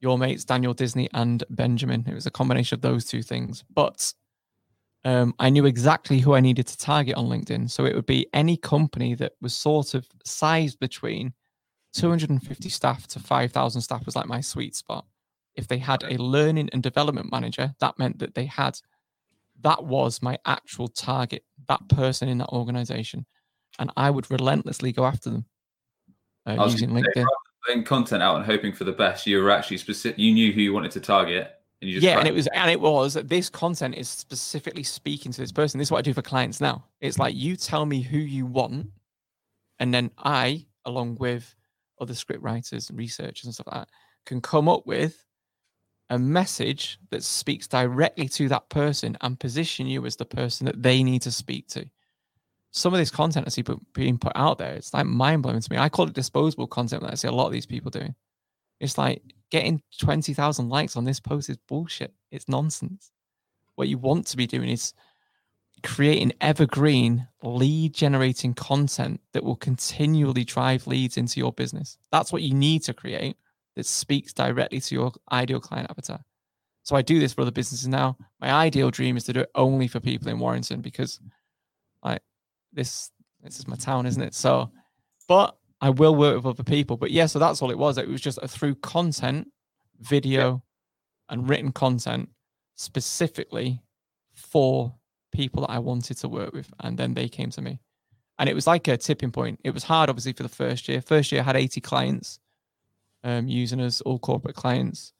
[0.00, 2.04] your mates Daniel Disney and Benjamin.
[2.06, 4.12] It was a combination of those two things, but
[5.06, 7.70] um, I knew exactly who I needed to target on LinkedIn.
[7.70, 11.32] So it would be any company that was sort of sized between
[11.92, 15.06] 250 staff to 5,000 staff was like my sweet spot.
[15.54, 18.80] If they had a learning and development manager, that meant that they had
[19.62, 23.26] that was my actual target, that person in that organization.
[23.78, 25.44] And I would relentlessly go after them
[26.46, 27.24] uh, using LinkedIn.
[27.64, 30.18] Putting content out and hoping for the best, you were actually specific.
[30.18, 33.14] You knew who you wanted to target, and yeah, and it was and it was
[33.14, 35.78] this content is specifically speaking to this person.
[35.78, 36.84] This is what I do for clients now.
[37.00, 38.88] It's like you tell me who you want,
[39.78, 41.54] and then I, along with
[42.00, 43.88] other script writers and researchers and stuff like that,
[44.24, 45.22] can come up with
[46.08, 50.82] a message that speaks directly to that person and position you as the person that
[50.82, 51.88] they need to speak to.
[52.70, 55.72] Some of this content I see being put out there, it's like mind blowing to
[55.72, 55.78] me.
[55.78, 58.14] I call it disposable content that I see a lot of these people doing.
[58.80, 62.12] It's like getting 20,000 likes on this post is bullshit.
[62.30, 63.10] It's nonsense.
[63.74, 64.94] What you want to be doing is
[65.82, 71.98] creating evergreen lead generating content that will continually drive leads into your business.
[72.10, 73.36] That's what you need to create
[73.76, 76.20] that speaks directly to your ideal client avatar.
[76.82, 78.16] So I do this for other businesses now.
[78.40, 81.20] My ideal dream is to do it only for people in Warrington because
[82.02, 82.22] like
[82.72, 83.10] this
[83.42, 84.34] this is my town, isn't it?
[84.34, 84.70] So
[85.28, 86.96] but I will work with other people.
[86.96, 87.98] But yeah, so that's all it was.
[87.98, 89.48] It was just through content,
[90.00, 90.62] video,
[91.28, 92.30] and written content
[92.76, 93.82] specifically
[94.34, 94.94] for
[95.32, 96.72] people that I wanted to work with.
[96.80, 97.80] And then they came to me.
[98.38, 99.60] And it was like a tipping point.
[99.64, 101.00] It was hard, obviously, for the first year.
[101.00, 102.38] First year, I had 80 clients
[103.24, 105.12] um, using us, all corporate clients.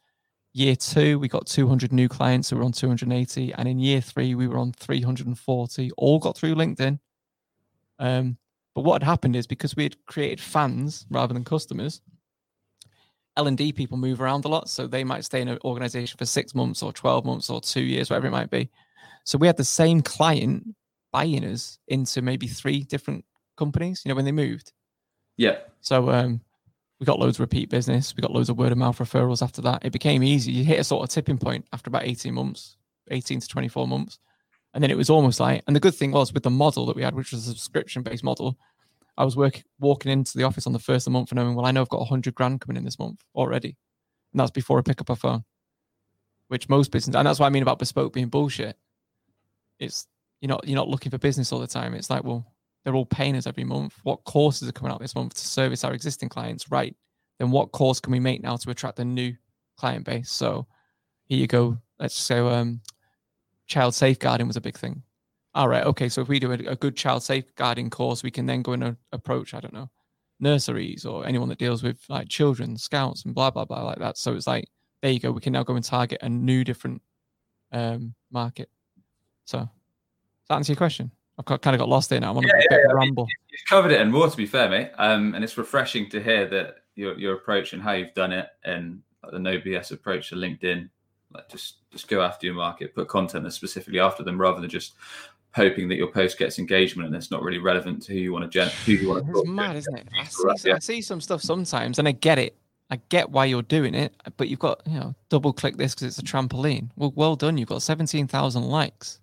[0.53, 3.53] Year two, we got 200 new clients, so we were on 280.
[3.55, 6.99] And in year three, we were on 340, all got through LinkedIn.
[7.99, 8.39] Um,
[8.77, 12.03] but what had happened is because we had created fans rather than customers,
[13.39, 14.69] L&D people move around a lot.
[14.69, 17.81] So they might stay in an organization for six months or 12 months or two
[17.81, 18.69] years, whatever it might be.
[19.25, 20.75] So we had the same client
[21.11, 23.25] buying us into maybe three different
[23.57, 24.75] companies, you know, when they moved.
[25.39, 25.57] Yeah.
[25.81, 26.43] So um,
[27.01, 28.15] we got loads of repeat business.
[28.15, 29.87] We got loads of word of mouth referrals after that.
[29.87, 30.53] It became easy.
[30.53, 32.77] You hit a sort of tipping point after about 18 months,
[33.11, 34.19] 18 to 24 months.
[34.75, 36.97] And then it was almost like, and the good thing was with the model that
[36.97, 38.59] we had, which was a subscription based model,
[39.17, 41.55] I was work, walking into the office on the first of the month and knowing,
[41.55, 43.77] well, I know I've got 100 grand coming in this month already.
[44.33, 45.45] And that's before I pick up a phone,
[46.49, 48.77] which most business, and that's what I mean about bespoke being bullshit.
[49.79, 50.07] It's,
[50.41, 51.95] you're not, you're not looking for business all the time.
[51.95, 52.53] It's like, well,
[52.85, 53.95] they're all paying us every month.
[54.03, 56.71] What courses are coming out this month to service our existing clients?
[56.71, 56.95] Right.
[57.39, 59.35] Then what course can we make now to attract a new
[59.77, 60.31] client base?
[60.31, 60.67] So
[61.25, 61.79] here you go.
[61.99, 62.81] Let's say um,
[63.67, 65.03] child safeguarding was a big thing.
[65.55, 65.85] All right.
[65.85, 66.09] Okay.
[66.09, 68.97] So if we do a, a good child safeguarding course, we can then go and
[69.13, 69.91] approach, I don't know,
[70.39, 74.19] nurseries or anyone that deals with like children, scouts, and blah, blah, blah, like that.
[74.19, 74.69] So it's like,
[75.03, 75.33] there you go.
[75.33, 77.01] We can now go and target a new different
[77.73, 78.69] um, market.
[79.45, 79.69] So, does
[80.49, 81.11] that answer your question?
[81.39, 82.31] I've got, kind of got lost there now.
[82.31, 83.27] I'm on yeah, a bit yeah, of a ramble.
[83.51, 84.91] You've covered it and more, to be fair, mate.
[84.99, 88.49] Um, and it's refreshing to hear that your your approach and how you've done it,
[88.65, 90.89] and the no BS approach to LinkedIn.
[91.37, 94.71] Like just just go after your market, put content that's specifically after them, rather than
[94.71, 94.95] just
[95.55, 98.45] hoping that your post gets engagement and it's not really relevant to who you want
[98.45, 99.41] to gen- who you want to.
[99.41, 99.79] It's mad, to.
[99.79, 100.09] isn't it?
[100.19, 102.57] I see, I see some stuff sometimes, and I get it.
[102.91, 106.07] I get why you're doing it, but you've got you know double click this because
[106.07, 106.91] it's a trampoline.
[106.97, 107.59] Well, well done.
[107.59, 109.21] You've got seventeen thousand likes,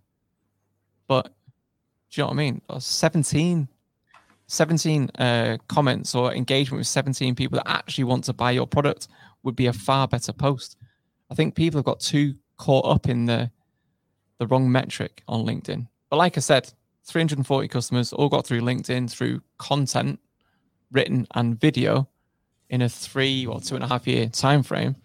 [1.08, 1.34] but
[2.13, 2.62] do you know what I mean?
[2.69, 3.67] Or 17,
[4.45, 9.08] 17 uh, comments or engagement with 17 people that actually want to buy your product
[9.41, 10.78] would be a far better post.
[11.31, 13.51] I think people have got too caught up in the
[14.39, 15.88] the wrong metric on LinkedIn.
[16.09, 16.71] But like I said,
[17.05, 20.19] 340 customers all got through LinkedIn through content,
[20.91, 22.07] written and video
[22.69, 24.95] in a three or two and a half year time frame,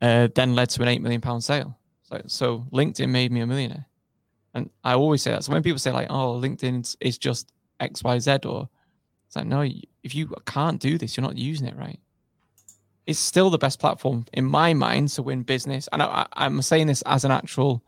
[0.00, 1.78] uh, then led to an eight million pound sale.
[2.02, 3.86] So, so LinkedIn made me a millionaire.
[4.54, 5.44] And I always say that.
[5.44, 8.68] So when people say like, "Oh, LinkedIn is just X, Y, Z," or
[9.32, 9.66] it's like, no,
[10.02, 11.98] if you can't do this, you're not using it right.
[13.06, 15.88] It's still the best platform in my mind to win business.
[15.92, 17.82] And I, am saying this as an actual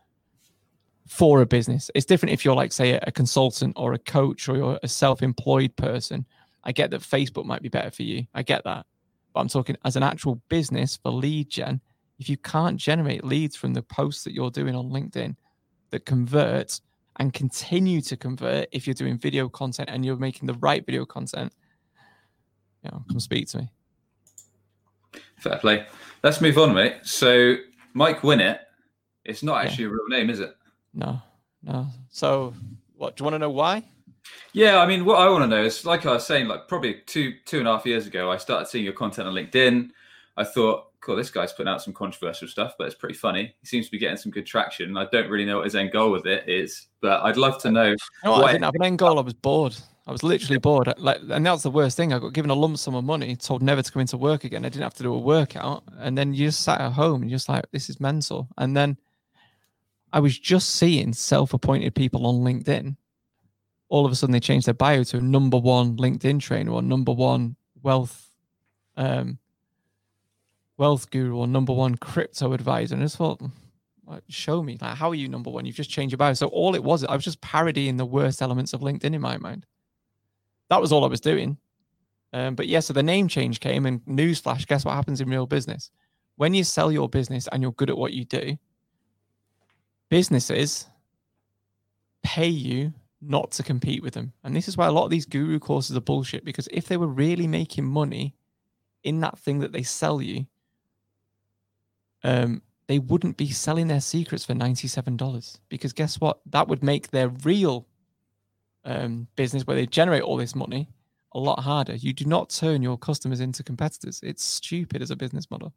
[1.07, 1.89] for a business.
[1.95, 5.75] It's different if you're like, say, a consultant or a coach or you're a self-employed
[5.75, 6.25] person.
[6.63, 8.25] I get that Facebook might be better for you.
[8.33, 8.85] I get that.
[9.33, 11.79] But I'm talking as an actual business for lead gen.
[12.17, 15.35] If you can't generate leads from the posts that you're doing on LinkedIn
[15.91, 16.79] that convert
[17.17, 21.05] and continue to convert if you're doing video content and you're making the right video
[21.05, 21.53] content,
[22.83, 23.69] you know, come speak to me.
[25.37, 25.85] Fair play.
[26.23, 26.97] Let's move on, mate.
[27.03, 27.55] So
[27.93, 28.59] Mike Winnett,
[29.23, 29.89] it's not actually yeah.
[29.89, 30.55] a real name, is it?
[30.93, 31.21] No,
[31.63, 31.87] no.
[32.09, 32.53] So
[32.95, 33.83] what do you want to know why?
[34.53, 37.01] Yeah, I mean, what I want to know is, like I was saying, like probably
[37.05, 39.89] two two and a half years ago, I started seeing your content on LinkedIn.
[40.37, 43.53] I thought, cool, this guy's putting out some controversial stuff, but it's pretty funny.
[43.59, 44.97] He seems to be getting some good traction.
[44.97, 47.67] I don't really know what his end goal with it is, but I'd love to
[47.67, 47.89] uh, know.
[47.89, 49.19] You know what, I didn't have an end goal.
[49.19, 49.75] I was bored.
[50.07, 50.93] I was literally bored.
[50.97, 52.13] Like, and that's the worst thing.
[52.13, 54.63] I got given a lump sum of money, told never to come into work again.
[54.63, 57.31] I didn't have to do a workout, and then you just sat at home and
[57.31, 58.47] you're just like, this is mental.
[58.57, 58.97] And then
[60.13, 62.97] I was just seeing self-appointed people on LinkedIn.
[63.89, 67.11] All of a sudden, they changed their bio to number one LinkedIn trainer or number
[67.11, 68.29] one wealth,
[68.97, 69.39] um,
[70.77, 72.93] wealth guru or number one crypto advisor.
[72.93, 73.41] And I just thought,
[74.29, 75.65] show me, like, how are you number one?
[75.65, 76.33] You've just changed your bio.
[76.33, 79.37] So all it was, I was just parodying the worst elements of LinkedIn in my
[79.37, 79.65] mind.
[80.69, 81.57] That was all I was doing.
[82.33, 85.45] Um, but yeah, so the name change came, and newsflash, guess what happens in real
[85.45, 85.91] business?
[86.35, 88.57] When you sell your business and you're good at what you do,
[90.09, 90.87] businesses
[92.23, 94.33] pay you not to compete with them.
[94.43, 96.97] And this is why a lot of these guru courses are bullshit because if they
[96.97, 98.35] were really making money
[99.03, 100.45] in that thing that they sell you,
[102.23, 106.39] um, they wouldn't be selling their secrets for $97 because guess what?
[106.47, 107.87] That would make their real
[108.85, 110.87] um, business where they generate all this money
[111.33, 111.95] a lot harder.
[111.95, 114.21] You do not turn your customers into competitors.
[114.23, 115.73] It's stupid as a business model.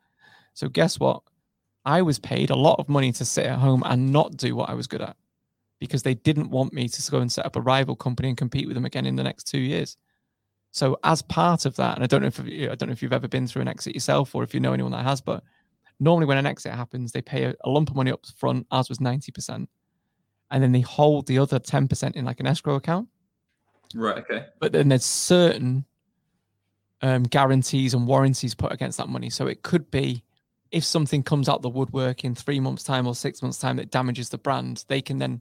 [0.54, 1.22] So, guess what?
[1.84, 4.68] I was paid a lot of money to sit at home and not do what
[4.68, 5.16] I was good at
[5.80, 8.66] because they didn't want me to go and set up a rival company and compete
[8.66, 9.96] with them again in the next two years.
[10.70, 13.12] So, as part of that, and I don't know if I don't know if you've
[13.12, 15.42] ever been through an exit yourself or if you know anyone that has, but
[15.98, 18.66] normally when an exit happens, they pay a, a lump of money up front.
[18.70, 19.68] Ours was ninety percent,
[20.50, 23.08] and then they hold the other 10% in like an escrow account.
[23.94, 24.18] Right.
[24.18, 24.46] Okay.
[24.60, 25.84] But then there's certain
[27.02, 29.30] um, guarantees and warranties put against that money.
[29.30, 30.22] So it could be
[30.70, 33.90] if something comes out the woodwork in three months' time or six months' time that
[33.90, 35.40] damages the brand, they can then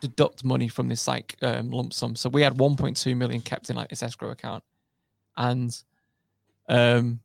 [0.00, 2.16] deduct money from this like um, lump sum.
[2.16, 4.64] So we had 1.2 million kept in like this escrow account,
[5.36, 5.76] and
[6.68, 7.20] um,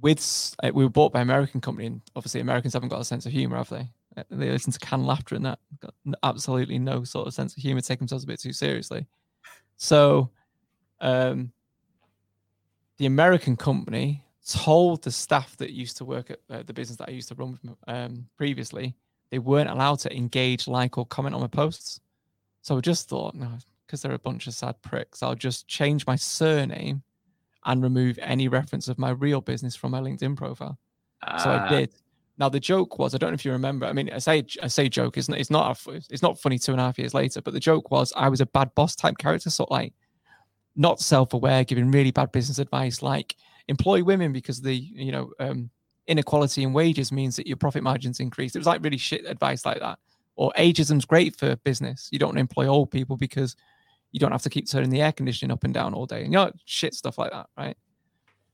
[0.00, 3.26] with uh, we were bought by American company, and obviously Americans haven't got a sense
[3.26, 3.88] of humor, have they?
[4.30, 7.80] They listen to canned laughter and that got absolutely no sort of sense of humor
[7.80, 9.06] take themselves a bit too seriously.
[9.76, 10.30] So
[11.00, 11.52] um,
[12.96, 17.08] the american company told the staff that used to work at uh, the business that
[17.08, 18.94] i used to run with, um, previously
[19.30, 22.00] they weren't allowed to engage like or comment on my posts.
[22.62, 23.50] So i just thought no
[23.86, 27.02] because they're a bunch of sad pricks i'll just change my surname
[27.64, 30.78] and remove any reference of my real business from my linkedin profile.
[31.42, 31.68] So i ah.
[31.68, 31.92] did
[32.38, 33.86] now the joke was, I don't know if you remember.
[33.86, 35.16] I mean, I say I say joke.
[35.16, 37.40] It's not it's not a, it's not funny two and a half years later.
[37.40, 39.94] But the joke was I was a bad boss type character, sort of like
[40.74, 43.36] not self aware, giving really bad business advice, like
[43.68, 45.70] employ women because the you know um,
[46.06, 48.54] inequality in wages means that your profit margins increase.
[48.54, 49.98] It was like really shit advice like that.
[50.36, 52.10] Or ageism's great for business.
[52.12, 53.56] You don't employ old people because
[54.12, 56.22] you don't have to keep turning the air conditioning up and down all day.
[56.22, 57.76] And you know, shit stuff like that, right?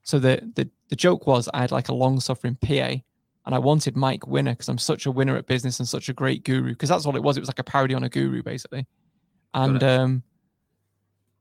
[0.04, 2.94] So the the the joke was I had like a long suffering PA
[3.44, 6.12] and I wanted Mike Winner because I'm such a winner at business and such a
[6.12, 6.70] great guru.
[6.70, 7.36] Because that's all it was.
[7.36, 8.86] It was like a parody on a guru, basically.
[9.52, 10.22] And um,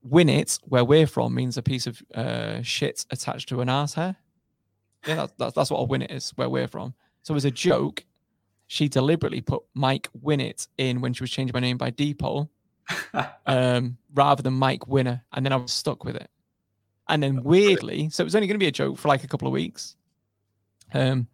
[0.03, 3.93] win it, where we're from, means a piece of uh, shit attached to an ass
[3.93, 4.15] hair.
[5.05, 6.93] Yeah, that's, that's, that's what a win it is, where we're from.
[7.21, 8.03] So as a joke,
[8.67, 12.49] she deliberately put Mike Winnett in when she was changing my name by Depot,
[13.45, 16.29] um, rather than Mike Winner, and then I was stuck with it.
[17.07, 19.27] And then weirdly, so it was only going to be a joke for like a
[19.27, 19.95] couple of weeks.
[20.93, 21.27] Um,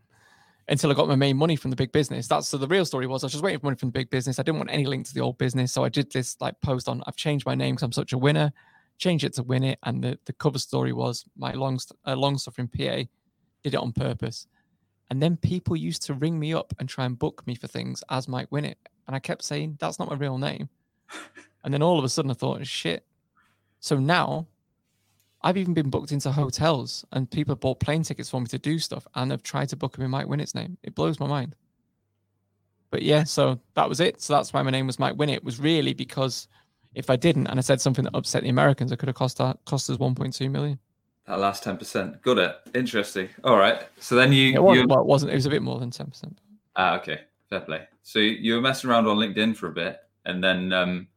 [0.69, 2.27] until I got my main money from the big business.
[2.27, 4.09] That's so the real story was I was just waiting for money from the big
[4.09, 4.37] business.
[4.37, 5.71] I didn't want any link to the old business.
[5.71, 8.17] So I did this like post on I've changed my name because I'm such a
[8.17, 8.51] winner,
[8.97, 9.79] change it to win it.
[9.83, 13.03] And the, the cover story was my long uh, long suffering PA
[13.63, 14.47] did it on purpose.
[15.09, 18.03] And then people used to ring me up and try and book me for things
[18.09, 18.75] as Mike Winnett.
[19.07, 20.67] And I kept saying, that's not my real name.
[21.63, 23.05] and then all of a sudden I thought, shit.
[23.79, 24.47] So now
[25.41, 28.57] I've even been booked into hotels and people have bought plane tickets for me to
[28.57, 30.77] do stuff and have tried to book me in Mike Winnett's name.
[30.83, 31.55] It blows my mind.
[32.89, 34.21] But yeah, so that was it.
[34.21, 35.37] So that's why my name was Mike Winnett.
[35.37, 36.47] It was really because
[36.95, 39.39] if I didn't and I said something that upset the Americans, it could have cost
[39.41, 40.79] uh, cost us 1.2 million.
[41.27, 42.21] That last 10%.
[42.21, 42.55] Got it.
[42.73, 43.27] Interesting.
[43.43, 43.81] All right.
[43.99, 44.53] So then you.
[44.53, 44.87] It wasn't, you...
[44.87, 45.31] Well, it wasn't.
[45.33, 46.37] It was a bit more than 10%.
[46.77, 47.21] Ah, okay.
[47.49, 47.87] Fair play.
[48.03, 49.99] So you were messing around on LinkedIn for a bit.
[50.25, 51.07] And then um,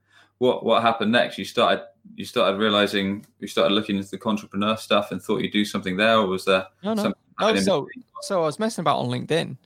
[0.41, 1.39] what what happened next?
[1.39, 1.85] You started
[2.17, 5.97] you started realizing you started looking into the contrepreneur stuff and thought you'd do something
[5.97, 6.67] there, or was there?
[6.83, 7.13] No, no.
[7.39, 7.87] no so
[8.23, 9.57] so I was messing about on LinkedIn,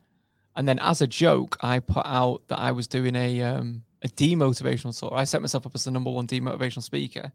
[0.56, 4.08] and then as a joke, I put out that I was doing a um, a
[4.08, 5.12] demotivational talk.
[5.14, 7.32] I set myself up as the number one demotivational speaker.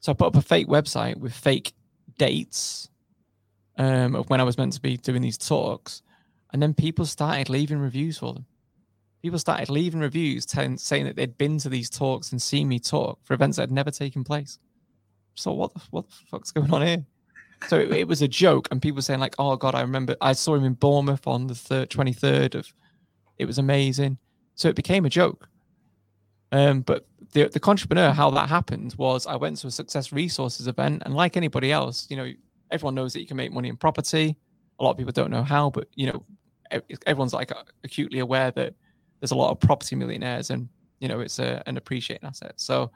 [0.00, 1.74] So I put up a fake website with fake
[2.18, 2.88] dates
[3.76, 6.02] um, of when I was meant to be doing these talks,
[6.54, 8.46] and then people started leaving reviews for them
[9.22, 12.78] people started leaving reviews telling, saying that they'd been to these talks and seen me
[12.78, 14.58] talk for events that had never taken place.
[15.34, 17.04] So what the, what the fuck's going on here?
[17.68, 20.32] So it, it, was a joke, and people saying like, "Oh God, I remember I
[20.32, 22.72] saw him in Bournemouth on the third, 23rd of."
[23.38, 24.18] It was amazing.
[24.56, 25.48] So it became a joke.
[26.50, 30.66] Um, but the the contrepreneur, how that happened was I went to a Success Resources
[30.66, 32.32] event, and like anybody else, you know,
[32.72, 34.36] everyone knows that you can make money in property.
[34.80, 36.24] A lot of people don't know how, but you know,
[37.06, 37.52] everyone's like
[37.84, 38.74] acutely aware that
[39.22, 40.68] there's a lot of property millionaires and
[40.98, 42.90] you know it's a, an appreciating asset so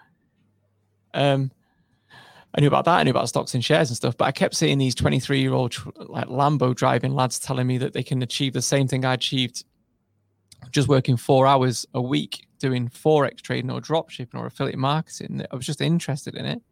[1.14, 1.50] um
[2.54, 2.98] I knew about that.
[2.98, 5.52] I knew about stocks and shares and stuff, but I kept seeing these 23 year
[5.52, 5.76] old
[6.08, 9.64] like Lambo driving lads telling me that they can achieve the same thing I achieved
[10.70, 15.44] just working four hours a week doing forex trading or drop shipping or affiliate marketing.
[15.50, 16.62] I was just interested in it.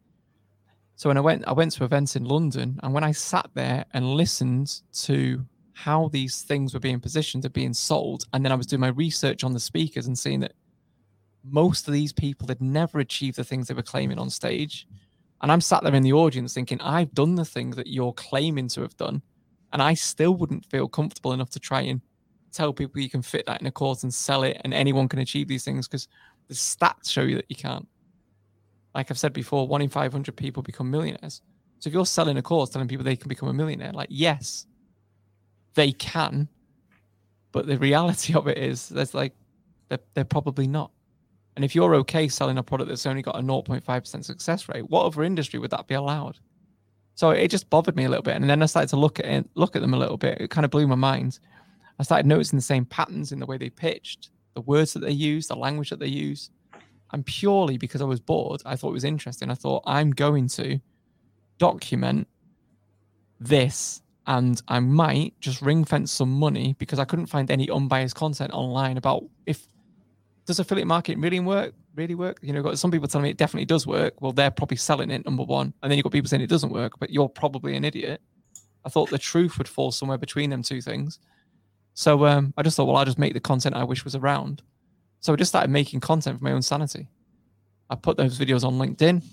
[0.95, 3.85] So when I went, I went to events in London, and when I sat there
[3.93, 5.45] and listened to
[5.75, 8.23] how these things were being positioned and being sold.
[8.31, 10.53] And then I was doing my research on the speakers and seeing that
[11.43, 14.87] most of these people had never achieved the things they were claiming on stage.
[15.41, 18.69] And I'm sat there in the audience thinking, I've done the thing that you're claiming
[18.69, 19.21] to have done.
[19.73, 21.99] And I still wouldn't feel comfortable enough to try and
[22.53, 25.19] tell people you can fit that in a course and sell it and anyone can
[25.19, 26.07] achieve these things because
[26.47, 27.85] the stats show you that you can't.
[28.95, 31.41] Like I've said before, one in 500 people become millionaires.
[31.79, 34.67] So if you're selling a course telling people they can become a millionaire, like, yes,
[35.75, 36.49] they can,
[37.51, 39.33] but the reality of it is there's like
[39.89, 40.91] they're, they're probably not.
[41.55, 45.05] And if you're okay selling a product that's only got a 0.5% success rate, what
[45.05, 46.37] other industry would that be allowed?
[47.15, 48.35] So it just bothered me a little bit.
[48.35, 50.41] And then I started to look at it, look at them a little bit.
[50.41, 51.39] It kind of blew my mind.
[51.97, 55.11] I started noticing the same patterns in the way they pitched, the words that they
[55.11, 56.49] use, the language that they use.
[57.13, 59.49] And purely because I was bored, I thought it was interesting.
[59.49, 60.81] I thought I'm going to
[61.57, 62.27] document
[63.39, 68.15] this and I might just ring fence some money because I couldn't find any unbiased
[68.15, 69.67] content online about if
[70.45, 71.73] does affiliate marketing really work?
[71.95, 72.39] Really work?
[72.41, 74.21] You know, got some people telling me it definitely does work.
[74.21, 76.71] Well, they're probably selling it number one, and then you've got people saying it doesn't
[76.71, 78.21] work, but you're probably an idiot.
[78.83, 81.19] I thought the truth would fall somewhere between them two things.
[81.95, 84.61] So um, I just thought, well, I'll just make the content I wish was around.
[85.21, 87.09] So I just started making content for my own sanity.
[87.89, 89.23] I put those videos on LinkedIn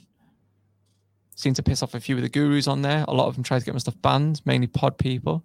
[1.35, 3.05] seemed to piss off a few of the gurus on there.
[3.09, 5.45] A lot of them tried to get my stuff banned, mainly pod people.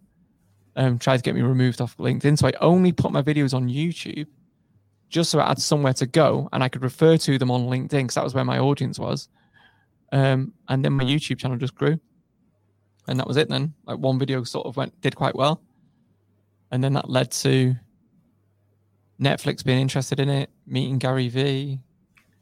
[0.76, 2.38] Um, tried to get me removed off LinkedIn.
[2.38, 4.28] So I only put my videos on YouTube
[5.10, 7.90] just so I had somewhere to go and I could refer to them on LinkedIn
[7.90, 9.30] because that was where my audience was.
[10.12, 12.00] Um, and then my YouTube channel just grew.
[13.08, 13.74] And that was it then.
[13.86, 15.62] Like one video sort of went did quite well.
[16.72, 17.76] And then that led to
[19.20, 21.80] Netflix being interested in it, meeting Gary Vee.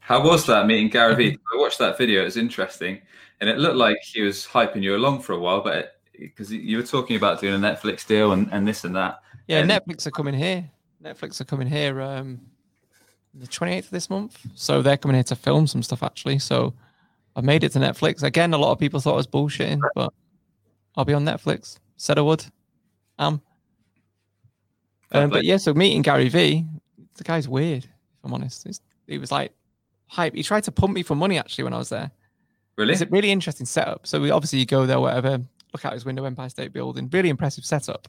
[0.00, 1.38] How was that meeting Gary Vee?
[1.54, 3.00] I watched that video, it was interesting
[3.40, 6.76] and it looked like he was hyping you along for a while, but because you
[6.76, 9.20] were talking about doing a Netflix deal and, and this and that.
[9.46, 9.70] Yeah, and...
[9.70, 10.68] Netflix are coming here.
[11.02, 12.40] Netflix are coming here um,
[13.34, 14.38] the 28th of this month.
[14.54, 16.38] So they're coming here to film some stuff actually.
[16.38, 16.74] So
[17.34, 18.22] I made it to Netflix.
[18.22, 20.12] Again, a lot of people thought I was bullshitting, but
[20.96, 21.78] I'll be on Netflix.
[21.96, 22.44] Said I would.
[23.18, 23.40] Um,
[25.12, 26.66] um but yeah, so meeting Gary Vee,
[27.16, 27.90] the guy's weird, if
[28.24, 28.64] I'm honest.
[28.66, 29.52] He's, he was like
[30.06, 30.34] hype.
[30.34, 32.10] He tried to pump me for money actually when I was there.
[32.76, 32.92] Really?
[32.92, 34.06] It's a really interesting setup.
[34.06, 35.40] So we obviously you go there, whatever,
[35.72, 38.08] look out his window, Empire State Building, really impressive setup.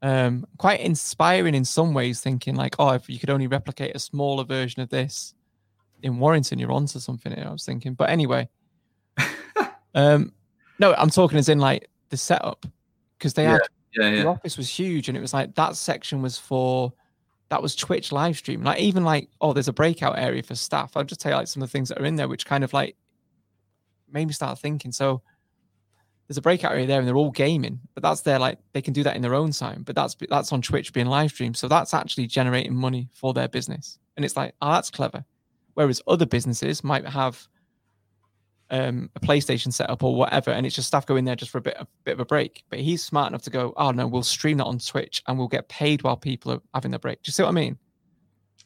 [0.00, 3.98] Um, quite inspiring in some ways, thinking like, oh, if you could only replicate a
[3.98, 5.34] smaller version of this
[6.02, 7.46] in Warrington, you're onto something here.
[7.48, 8.48] I was thinking, but anyway,
[9.94, 10.32] um,
[10.78, 12.66] no, I'm talking as in like the setup
[13.18, 13.60] because they yeah, had
[13.96, 14.22] yeah, yeah.
[14.22, 16.92] the office was huge, and it was like that section was for
[17.48, 18.62] that was Twitch live stream.
[18.62, 20.96] Like even like, oh, there's a breakout area for staff.
[20.96, 22.62] I'll just tell you like some of the things that are in there, which kind
[22.62, 22.96] of like
[24.12, 24.92] made me start thinking.
[24.92, 25.22] So
[26.26, 28.92] there's a breakout area there, and they're all gaming, but that's their like they can
[28.92, 29.82] do that in their own time.
[29.82, 33.48] But that's that's on Twitch being live streamed, so that's actually generating money for their
[33.48, 33.98] business.
[34.16, 35.24] And it's like, oh, that's clever.
[35.74, 37.46] Whereas other businesses might have
[38.70, 41.58] um, a PlayStation setup or whatever, and it's just staff going in there just for
[41.58, 42.64] a bit, a bit of a break.
[42.68, 45.48] But he's smart enough to go, oh no, we'll stream that on Twitch and we'll
[45.48, 47.22] get paid while people are having their break.
[47.22, 47.78] Do you see what I mean?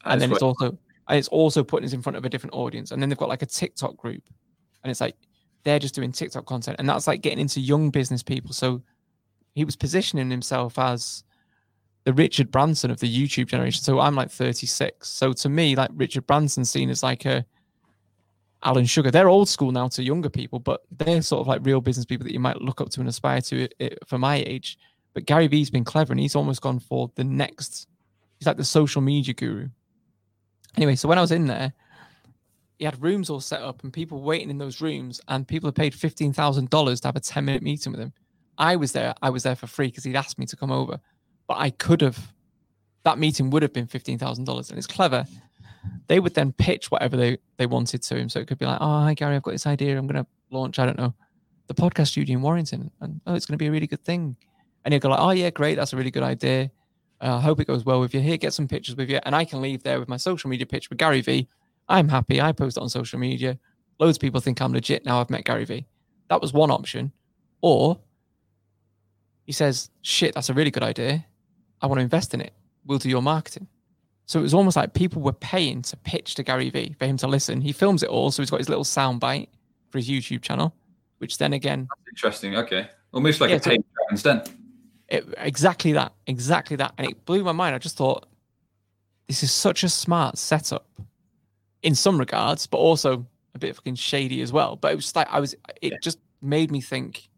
[0.05, 0.79] and then it's also
[1.09, 2.91] and it's also putting us in front of a different audience.
[2.91, 4.23] And then they've got like a TikTok group,
[4.83, 5.17] and it's like
[5.65, 8.53] they're just doing TikTok content, and that's like getting into young business people.
[8.53, 8.83] So
[9.55, 11.25] he was positioning himself as
[12.05, 13.83] the Richard Branson of the YouTube generation.
[13.83, 15.09] So I'm like 36.
[15.09, 17.45] So to me, like Richard Branson seen as like a
[18.65, 19.11] Alan Sugar.
[19.11, 22.25] They're old school now to younger people, but they're sort of like real business people
[22.25, 24.79] that you might look up to and aspire to it for my age.
[25.15, 27.89] But Gary Vee's been clever and he's almost gone for the next.
[28.39, 29.69] He's like the social media guru.
[30.77, 31.73] Anyway, so when I was in there,
[32.83, 35.77] he had rooms all set up and people waiting in those rooms, and people had
[35.77, 38.13] paid fifteen thousand dollars to have a ten minute meeting with him.
[38.59, 39.15] I was there.
[39.23, 40.99] I was there for free because he'd asked me to come over,
[41.47, 42.33] but I could have.
[43.05, 45.25] That meeting would have been fifteen thousand dollars, and it's clever
[46.09, 48.29] they would then pitch whatever they, they wanted to him.
[48.29, 49.97] So it could be like, oh, hi, Gary, I've got this idea.
[49.97, 51.15] I'm going to launch, I don't know,
[51.67, 52.91] the podcast studio in Warrington.
[53.01, 54.37] And oh, it's going to be a really good thing.
[54.85, 55.77] And he'll go like, oh, yeah, great.
[55.77, 56.71] That's a really good idea.
[57.21, 58.21] Uh, I hope it goes well with you.
[58.21, 59.21] Here, get some pictures with you.
[59.25, 61.49] And I can leave there with my social media pitch with Gary Vee.
[61.89, 62.41] I'm happy.
[62.41, 63.59] I post it on social media.
[63.99, 65.87] Loads of people think I'm legit now I've met Gary Vee.
[66.29, 67.13] That was one option.
[67.61, 67.99] Or
[69.45, 71.25] he says, shit, that's a really good idea.
[71.81, 72.53] I want to invest in it.
[72.87, 73.69] We'll do your marketing.
[74.27, 77.17] So it was almost like people were paying to pitch to Gary Vee for him
[77.19, 77.61] to listen.
[77.61, 79.51] He films it all, so he's got his little sound bite
[79.91, 80.75] for his YouTube channel,
[81.19, 82.57] which then again That's interesting.
[82.57, 83.85] Okay, almost like yeah, a paid
[84.17, 84.43] so
[85.09, 87.75] It, exactly that, exactly that, and it blew my mind.
[87.75, 88.27] I just thought
[89.29, 90.87] this is such a smart setup
[91.83, 94.77] in some regards, but also a bit fucking shady as well.
[94.77, 95.99] But it was like I was, it yeah.
[96.03, 97.29] just made me think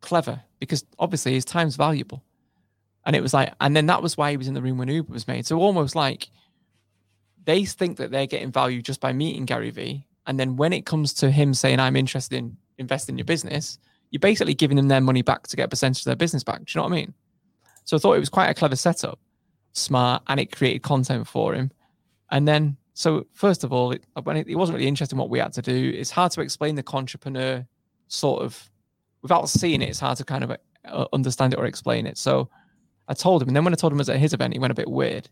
[0.00, 2.22] clever because obviously his time's valuable.
[3.06, 4.88] And it was like, and then that was why he was in the room when
[4.88, 5.46] Uber was made.
[5.46, 6.28] So almost like
[7.44, 10.06] they think that they're getting value just by meeting Gary Vee.
[10.26, 13.78] And then when it comes to him saying, I'm interested in investing in your business,
[14.10, 16.64] you're basically giving them their money back to get a percentage of their business back.
[16.64, 17.14] Do you know what I mean?
[17.84, 19.18] So I thought it was quite a clever setup,
[19.72, 21.70] smart, and it created content for him.
[22.30, 25.40] And then, so first of all, it, when it, it wasn't really interesting what we
[25.40, 27.66] had to do, it's hard to explain the contrepreneur
[28.06, 28.70] sort of
[29.20, 29.88] without seeing it.
[29.88, 32.16] It's hard to kind of uh, understand it or explain it.
[32.16, 32.48] So
[33.08, 34.60] I told him, and then when I told him it was at his event, he
[34.60, 35.28] went a bit weird.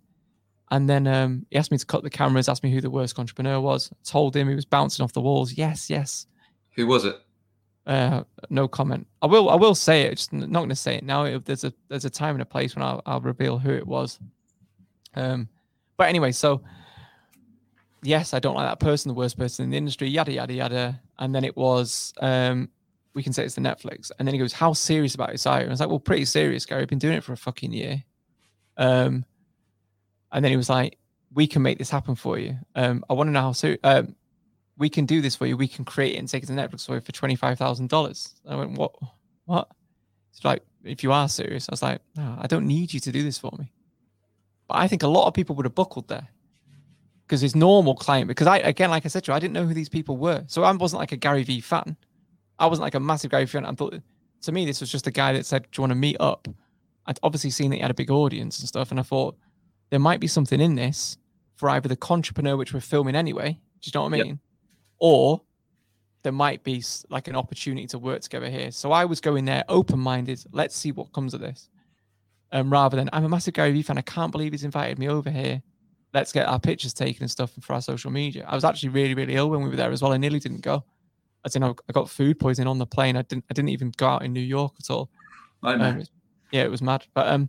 [0.73, 3.19] And then um, he asked me to cut the cameras, asked me who the worst
[3.19, 3.91] entrepreneur was.
[3.93, 5.53] I told him he was bouncing off the walls.
[5.53, 6.27] Yes, yes.
[6.75, 7.17] Who was it?
[7.87, 9.07] Uh, no comment.
[9.21, 9.51] I will.
[9.51, 10.17] I will say it.
[10.17, 11.39] Just not going to say it now.
[11.39, 14.19] There's a there's a time and a place when I'll, I'll reveal who it was.
[15.15, 15.49] Um,
[15.97, 16.63] but anyway, so
[18.03, 20.09] yes, I don't like that person, the worst person in the industry.
[20.09, 21.00] Yada yada yada.
[21.18, 22.68] And then it was um,
[23.14, 24.11] we can say it's the Netflix.
[24.18, 25.61] And then he goes, How serious about this are?
[25.61, 26.82] And I was like, Well, pretty serious, Gary.
[26.82, 28.05] I've been doing it for a fucking year.
[28.76, 29.24] Um,
[30.32, 30.98] and then he was like,
[31.32, 32.57] We can make this happen for you.
[32.74, 34.16] Um, I want to know how soon um,
[34.76, 35.57] we can do this for you.
[35.57, 37.88] We can create it and take it to Netflix for you for twenty five thousand
[37.88, 38.34] dollars.
[38.48, 38.92] I went, What
[39.44, 39.68] what?
[40.30, 43.12] It's like, if you are serious, I was like, No, I don't need you to
[43.12, 43.72] do this for me.
[44.68, 46.28] But I think a lot of people would have buckled there
[47.27, 49.66] because his normal client, because I again, like I said to you, I didn't know
[49.66, 50.45] who these people were.
[50.47, 51.97] So I wasn't like a Gary Vee fan.
[52.59, 53.64] I wasn't like a massive Gary Vee fan.
[53.64, 53.95] I thought
[54.43, 56.49] to me this was just a guy that said, "Do you want to meet up?"
[57.07, 59.37] I'd obviously seen that he had a big audience and stuff, and I thought
[59.91, 61.18] there might be something in this
[61.57, 63.59] for either the contrepreneur, which we're filming anyway.
[63.81, 64.27] Do you know what I mean?
[64.27, 64.39] Yep.
[65.01, 65.43] Or
[66.23, 68.70] there might be like an opportunity to work together here.
[68.70, 70.45] So I was going there open minded.
[70.53, 71.68] Let's see what comes of this.
[72.53, 73.99] Um, rather than I'm a massive Gary Vee fan.
[73.99, 75.62] I can't believe he's invited me over here.
[76.15, 78.45] Let's get our pictures taken and stuff for our social media.
[78.47, 80.13] I was actually really, really ill when we were there as well.
[80.13, 80.85] I nearly didn't go
[81.45, 83.17] as in I got food poisoning on the plane.
[83.17, 85.11] I didn't I didn't even go out in New York at all.
[85.63, 85.85] I know.
[85.87, 86.03] Um,
[86.51, 87.07] yeah, it was mad.
[87.15, 87.49] But um,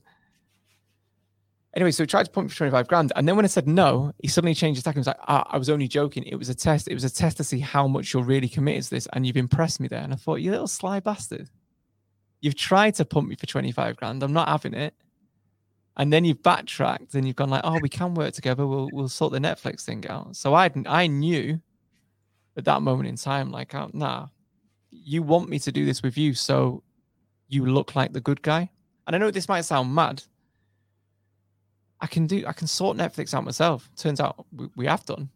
[1.75, 3.11] anyway, so he tried to pump me for 25 grand.
[3.15, 4.95] And then when I said no, he suddenly changed his tack.
[4.95, 6.23] He was like, ah, I was only joking.
[6.23, 6.87] It was a test.
[6.87, 9.07] It was a test to see how much you're really committed to this.
[9.13, 10.01] And you've impressed me there.
[10.01, 11.49] And I thought, you little sly bastard.
[12.39, 14.23] You've tried to pump me for 25 grand.
[14.23, 14.93] I'm not having it.
[15.95, 18.65] And then you've backtracked and you've gone like, oh, we can work together.
[18.65, 20.35] We'll we'll sort the Netflix thing out.
[20.35, 21.61] So I I knew
[22.57, 24.27] at that moment in time, like, oh, nah,
[24.89, 26.83] you want me to do this with you, so
[27.47, 28.69] you look like the good guy.
[29.05, 30.23] And I know this might sound mad.
[31.99, 33.89] I can do, I can sort Netflix out myself.
[33.95, 35.29] Turns out we, we have done.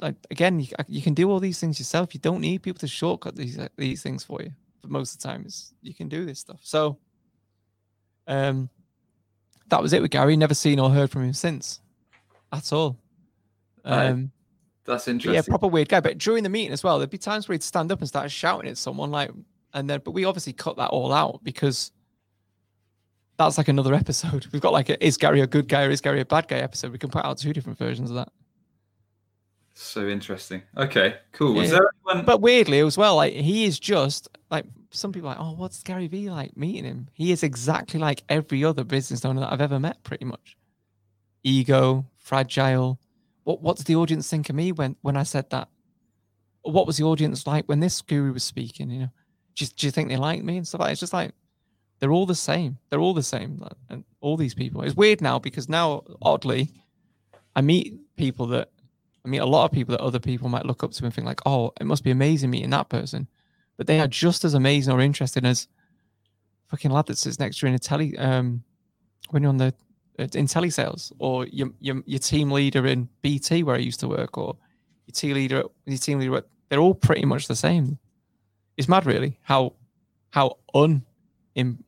[0.00, 2.12] Like again, you, you, can do all these things yourself.
[2.12, 4.50] You don't need people to shortcut these these things for you.
[4.82, 5.46] For most of the time,
[5.80, 6.60] you can do this stuff.
[6.62, 6.98] So,
[8.26, 8.68] um,
[9.70, 10.36] that was it with Gary.
[10.36, 11.80] Never seen or heard from him since,
[12.52, 12.96] at all.
[13.84, 14.30] Um,
[14.84, 15.34] that's interesting.
[15.34, 16.00] Yeah, proper weird guy.
[16.00, 18.30] But during the meeting as well, there'd be times where he'd stand up and start
[18.30, 19.30] shouting at someone, like,
[19.72, 21.92] and then, but we obviously cut that all out because
[23.38, 24.46] that's like another episode.
[24.52, 26.58] We've got like a is Gary a good guy or is Gary a bad guy
[26.58, 26.92] episode.
[26.92, 28.32] We can put out two different versions of that.
[29.74, 30.62] So interesting.
[30.76, 31.54] Okay, cool.
[31.54, 31.78] Was yeah.
[31.78, 32.26] there anyone...
[32.26, 35.82] But weirdly as well, like he is just like some people are like, oh, what's
[35.82, 37.08] Gary Vee like meeting him?
[37.12, 40.56] He is exactly like every other business owner that I've ever met, pretty much.
[41.42, 42.98] Ego, fragile.
[43.44, 45.68] What what does the audience think of me when when I said that?
[46.62, 48.90] What was the audience like when this guru was speaking?
[48.90, 49.08] You know,
[49.54, 50.88] do do you think they like me and stuff like?
[50.88, 50.92] That?
[50.92, 51.32] It's just like
[52.00, 52.78] they're all the same.
[52.88, 54.82] They're all the same, and all these people.
[54.82, 56.68] It's weird now because now, oddly,
[57.54, 58.70] I meet people that
[59.24, 61.26] I meet a lot of people that other people might look up to and think
[61.26, 63.28] like, "Oh, it must be amazing meeting that person,"
[63.80, 65.66] but they are just as amazing or interesting as
[66.66, 68.62] fucking lad that sits next to you in a telly um,
[69.30, 69.72] when you're on the
[70.18, 74.36] in telesales, or your, your your team leader in BT where I used to work,
[74.36, 74.54] or
[75.06, 76.42] your team leader your team leader.
[76.68, 77.98] They're all pretty much the same.
[78.76, 79.72] It's mad, really, how
[80.28, 81.06] how un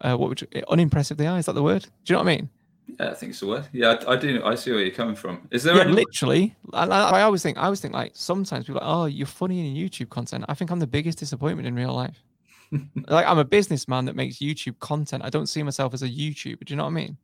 [0.00, 1.38] uh, what would you, unimpressive they are.
[1.38, 1.82] Is that the word?
[1.82, 2.48] Do you know what I mean?
[2.86, 3.68] Yeah, I think it's a word.
[3.72, 4.42] Yeah, I, I, do.
[4.44, 5.48] I see where you're coming from.
[5.50, 5.74] Is there?
[5.76, 5.92] Yeah, any...
[5.92, 6.54] literally.
[6.72, 7.58] I, I, always think.
[7.58, 10.44] I always think like sometimes people are like, oh, you're funny in YouTube content.
[10.48, 12.22] I think I'm the biggest disappointment in real life.
[13.08, 15.24] like I'm a businessman that makes YouTube content.
[15.24, 16.64] I don't see myself as a YouTuber.
[16.64, 17.16] Do you know what I mean?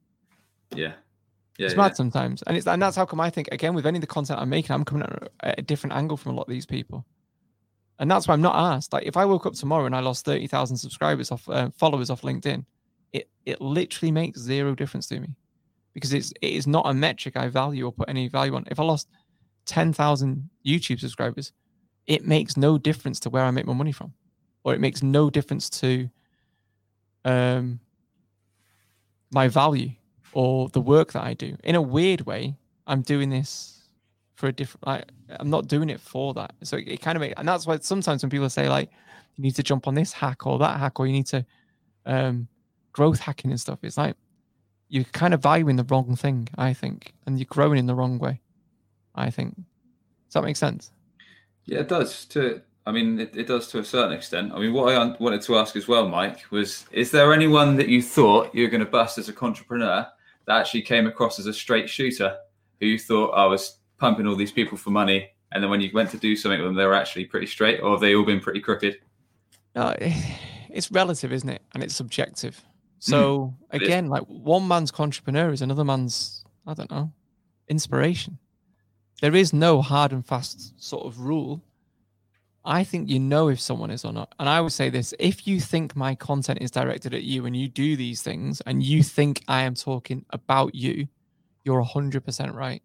[0.75, 0.93] Yeah.
[1.59, 1.83] Yeah, it's yeah.
[1.83, 4.07] mad sometimes, and it's and that's how come I think again with any of the
[4.07, 7.05] content I'm making, I'm coming at a different angle from a lot of these people,
[7.99, 8.93] and that's why I'm not asked.
[8.93, 12.11] Like if I woke up tomorrow and I lost thirty thousand subscribers off uh, followers
[12.11, 12.65] off LinkedIn,
[13.13, 15.31] it it literally makes zero difference to me
[15.99, 18.65] because it's it is not a metric I value or put any value on.
[18.71, 19.09] If I lost
[19.67, 21.53] ten thousand YouTube subscribers,
[22.07, 24.13] it makes no difference to where I make my money from,
[24.65, 26.09] or it makes no difference to
[27.25, 27.81] um
[29.31, 29.91] my value
[30.33, 31.57] or the work that I do.
[31.65, 32.55] In a weird way,
[32.87, 33.83] I'm doing this
[34.35, 34.87] for a different.
[34.87, 35.05] Like,
[35.39, 36.55] I'm not doing it for that.
[36.63, 38.91] So it, it kind of makes, and that's why sometimes when people say like,
[39.37, 41.45] you need to jump on this hack or that hack, or you need to
[42.07, 42.49] um
[42.93, 44.17] growth hacking and stuff, it's like
[44.89, 48.19] you're kind of valuing the wrong thing, I think, and you're growing in the wrong
[48.19, 48.41] way.
[49.15, 49.55] I think.
[49.57, 50.93] Does that make sense?
[51.65, 52.25] Yeah, it does.
[52.27, 54.53] To I mean, it, it does to a certain extent.
[54.55, 57.89] I mean, what I wanted to ask as well, Mike, was: Is there anyone that
[57.89, 60.09] you thought you were going to bust as a contrepreneur
[60.47, 62.37] that actually came across as a straight shooter,
[62.81, 65.91] who you thought I was pumping all these people for money, and then when you
[65.93, 68.25] went to do something with them, they were actually pretty straight, or have they all
[68.25, 68.99] been pretty crooked?
[69.75, 69.97] No, uh,
[70.71, 71.63] it's relative, isn't it?
[71.75, 72.63] And it's subjective.
[72.99, 73.83] So mm.
[73.83, 77.13] again, like one man's contrepreneur is another man's, I don't know,
[77.69, 78.39] inspiration.
[79.21, 81.63] There is no hard and fast sort of rule.
[82.65, 84.35] I think you know if someone is or not.
[84.39, 87.57] And I would say this if you think my content is directed at you and
[87.57, 91.09] you do these things and you think I am talking about you,
[91.65, 92.83] you're 100% right.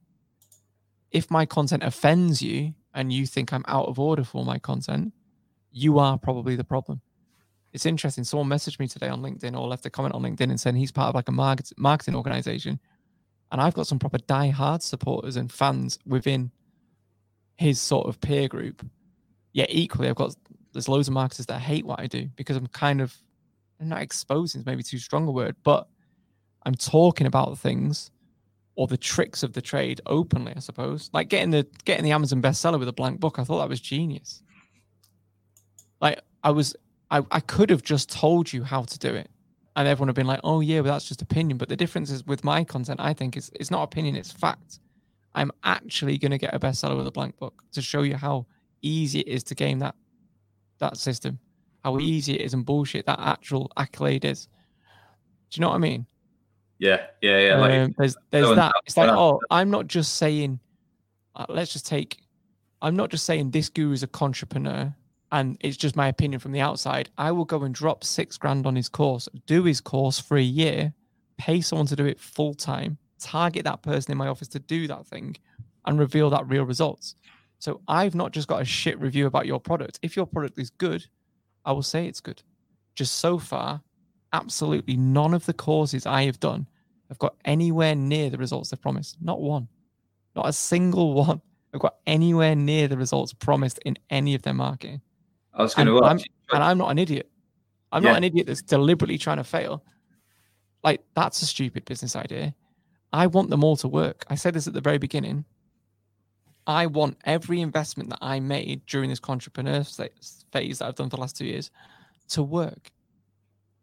[1.12, 5.14] If my content offends you and you think I'm out of order for my content,
[5.72, 7.02] you are probably the problem
[7.74, 8.24] it's interesting.
[8.24, 10.92] Someone messaged me today on LinkedIn or left a comment on LinkedIn and said he's
[10.92, 12.80] part of like a market, marketing organization.
[13.52, 16.52] And I've got some proper die-hard supporters and fans within
[17.58, 18.86] his sort of peer group.
[19.54, 20.36] Yet equally, I've got
[20.72, 23.16] there's loads of marketers that hate what I do because I'm kind of
[23.80, 25.88] I'm not exposing is maybe too strong a word, but
[26.66, 28.12] I'm talking about the things
[28.76, 31.10] or the tricks of the trade openly, I suppose.
[31.14, 33.82] Like getting the getting the Amazon bestseller with a blank book, I thought that was
[33.82, 34.42] genius.
[36.02, 36.76] Like I was
[37.14, 39.30] I, I could have just told you how to do it.
[39.76, 41.58] And everyone have been like, oh, yeah, but that's just opinion.
[41.60, 44.80] But the difference is with my content, I think, is it's not opinion, it's fact.
[45.36, 48.48] I'm actually going to get a bestseller with a blank book to show you how
[48.82, 49.96] easy it is to game that
[50.80, 51.40] that system,
[51.84, 54.48] how easy it is and bullshit that actual accolade is.
[55.50, 56.08] Do you know what I mean?
[56.80, 57.58] Yeah, yeah, yeah.
[57.58, 58.74] Like, um, there's there's that.
[58.86, 60.60] It's like, oh, I'm not just saying.
[61.36, 62.24] Uh, let's just take.
[62.82, 64.94] I'm not just saying this guru is a contrepreneur
[65.34, 68.68] and it's just my opinion from the outside, I will go and drop six grand
[68.68, 70.94] on his course, do his course for a year,
[71.40, 74.88] pay someone to do it full time, target that person in my office to do
[74.88, 75.36] that thing,
[75.86, 77.16] and reveal that real results.
[77.58, 79.98] So I've not just got a shit review about your product.
[80.04, 81.08] If your product is good,
[81.66, 82.44] I will say it's good.
[82.94, 83.82] Just so far,
[84.34, 86.68] absolutely none of the courses I have done
[87.10, 89.18] have got anywhere near the results they've promised.
[89.20, 89.68] Not one.
[90.36, 91.42] Not a single one
[91.74, 95.02] I've got anywhere near the results promised in any of their marketing.
[95.54, 96.26] I was going and to ask.
[96.52, 97.30] I'm, and I'm not an idiot.
[97.92, 98.12] I'm yeah.
[98.12, 99.84] not an idiot that's deliberately trying to fail.
[100.84, 102.54] Like, that's a stupid business idea.
[103.14, 104.26] I want them all to work.
[104.30, 105.46] I said this at the very beginning.
[106.66, 109.86] I want every investment that I made during this contrepreneur
[110.52, 111.70] phase that I've done for the last two years
[112.30, 112.92] to work.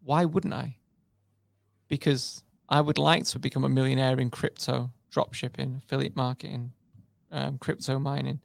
[0.03, 0.77] Why wouldn't I?
[1.89, 6.73] Because I would like to become a millionaire in crypto, drop shipping, affiliate marketing,
[7.31, 8.41] um, crypto mining,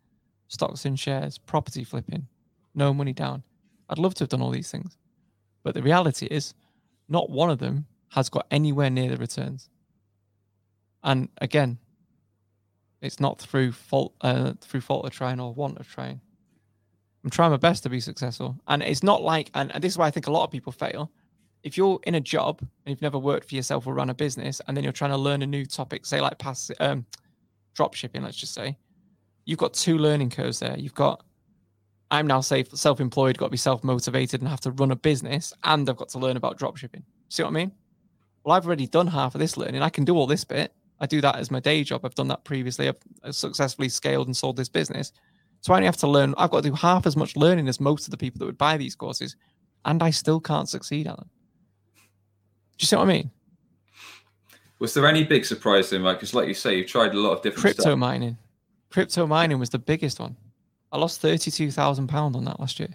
[0.47, 2.27] stocks and shares, property flipping,
[2.75, 3.43] no money down.
[3.89, 4.97] I'd love to have done all these things.
[5.63, 6.53] But the reality is,
[7.07, 9.69] not one of them has got anywhere near the returns.
[11.03, 11.79] And again,
[13.05, 16.19] It's not through fault, uh, through fault of trying or want of trying.
[17.23, 19.97] I'm trying my best to be successful, and it's not like, and, and this is
[19.97, 21.11] why I think a lot of people fail.
[21.63, 24.61] If you're in a job and you've never worked for yourself or run a business,
[24.67, 27.05] and then you're trying to learn a new topic, say like pass, um,
[27.75, 28.77] drop shipping, let's just say,
[29.45, 30.77] you've got two learning curves there.
[30.77, 31.23] You've got
[32.11, 35.89] I'm now safe, self-employed, got to be self-motivated and have to run a business, and
[35.89, 37.03] I've got to learn about dropshipping.
[37.29, 37.71] See what I mean?
[38.43, 39.81] Well, I've already done half of this learning.
[39.81, 40.71] I can do all this bit.
[40.99, 42.05] I do that as my day job.
[42.05, 42.87] I've done that previously.
[42.87, 45.11] I've successfully scaled and sold this business.
[45.61, 46.35] So I only have to learn.
[46.37, 48.57] I've got to do half as much learning as most of the people that would
[48.57, 49.35] buy these courses,
[49.83, 51.29] and I still can't succeed at them.
[52.77, 53.31] Do you see what I mean?
[54.77, 56.17] Was there any big surprise then, Mike?
[56.17, 57.97] Because, like you say, you've tried a lot of different crypto stuff.
[57.97, 58.37] mining.
[58.91, 60.35] Crypto mining was the biggest one.
[60.95, 62.87] I lost thirty-two thousand pound on that last year.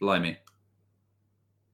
[0.00, 0.36] Blimey.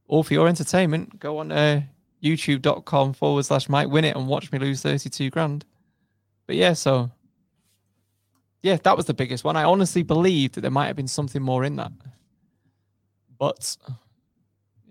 [0.06, 1.18] All for your entertainment.
[1.18, 1.80] Go on uh,
[2.22, 5.64] youtube.com forward slash Mike Winnett and watch me lose 32 grand.
[6.46, 7.10] But yeah, so
[8.62, 9.56] yeah, that was the biggest one.
[9.56, 11.92] I honestly believed that there might have been something more in that,
[13.38, 13.76] but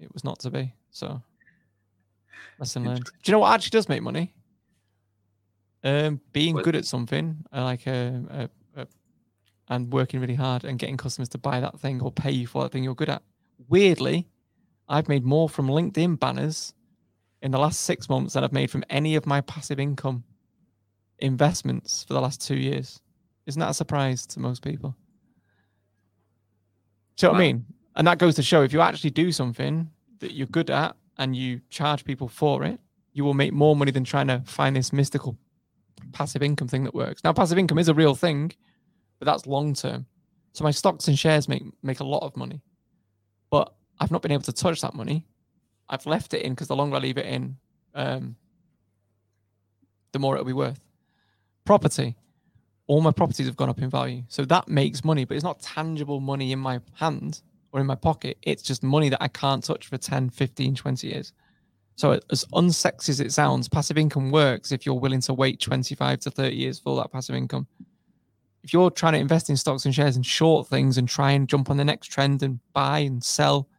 [0.01, 0.73] it was not to be.
[0.89, 1.21] So
[2.57, 3.05] lesson learned.
[3.05, 4.33] Do you know what actually does make money?
[5.83, 6.63] Um, being What?
[6.63, 8.47] good at something, uh, like a, uh, uh,
[9.67, 12.63] and working really hard and getting customers to buy that thing or pay you for
[12.63, 13.23] that thing you're good at.
[13.67, 14.27] Weirdly,
[14.87, 16.73] I've made more from LinkedIn banners
[17.41, 20.23] in the last six months than I've made from any of my passive income
[21.19, 23.01] investments for the last two years.
[23.45, 24.95] Isn't that a surprise to most people?
[27.17, 27.65] Do you know what I mean?
[27.95, 29.89] And that goes to show if you actually do something
[30.19, 32.79] that you're good at and you charge people for it,
[33.13, 35.37] you will make more money than trying to find this mystical
[36.11, 37.23] passive income thing that works.
[37.23, 38.51] Now, passive income is a real thing,
[39.19, 40.05] but that's long term.
[40.53, 42.61] So my stocks and shares make make a lot of money,
[43.49, 45.25] but I've not been able to touch that money.
[45.89, 47.57] I've left it in because the longer I leave it in,
[47.93, 48.35] um,
[50.11, 50.79] the more it'll be worth.
[51.63, 52.15] Property,
[52.87, 55.61] all my properties have gone up in value, so that makes money, but it's not
[55.61, 57.41] tangible money in my hand
[57.71, 58.37] or in my pocket.
[58.41, 61.33] It's just money that I can't touch for 10, 15, 20 years.
[61.95, 66.19] So as unsexy as it sounds, passive income works if you're willing to wait 25
[66.19, 67.67] to 30 years for that passive income.
[68.65, 71.47] If you're trying to invest in stocks and shares and short things and try and
[71.47, 73.69] jump on the next trend and buy and sell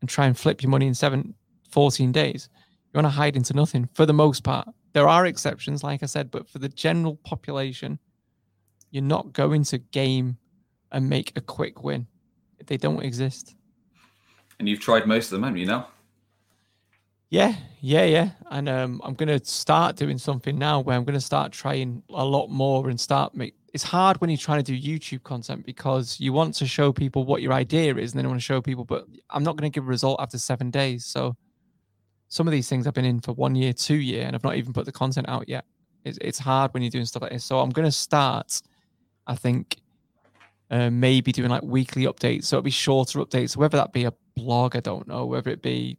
[0.00, 1.34] and try and flip your money in seven,
[1.70, 4.66] 14 days, you want to hide into nothing for the most part.
[4.94, 7.98] There are exceptions, like I said, but for the general population,
[8.90, 10.38] you're not going to game
[10.90, 12.06] and make a quick win.
[12.64, 13.56] They don't exist.
[14.58, 15.88] And you've tried most of them, haven't you now?
[17.28, 18.30] Yeah, yeah, yeah.
[18.50, 22.02] And um, I'm going to start doing something now where I'm going to start trying
[22.08, 23.54] a lot more and start make.
[23.74, 27.24] It's hard when you're trying to do YouTube content because you want to show people
[27.24, 28.84] what your idea is, and then you want to show people.
[28.84, 31.04] But I'm not going to give a result after seven days.
[31.04, 31.36] So
[32.28, 34.56] some of these things I've been in for one year, two year, and I've not
[34.56, 35.64] even put the content out yet.
[36.04, 37.44] It's it's hard when you're doing stuff like this.
[37.44, 38.62] So I'm going to start.
[39.26, 39.76] I think
[40.70, 42.44] uh, maybe doing like weekly updates.
[42.44, 43.56] So it'll be shorter updates.
[43.56, 45.26] Whether that be a blog, I don't know.
[45.26, 45.98] Whether it be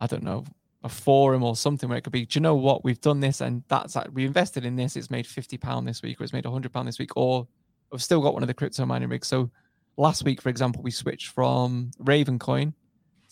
[0.00, 0.44] I don't know,
[0.82, 2.84] a forum or something where it could be, do you know what?
[2.84, 4.96] We've done this and that's like, we invested in this.
[4.96, 7.10] It's made £50 this week or it's made £100 this week.
[7.16, 7.46] Or
[7.92, 9.28] I've still got one of the crypto mining rigs.
[9.28, 9.50] So
[9.96, 12.72] last week, for example, we switched from Ravencoin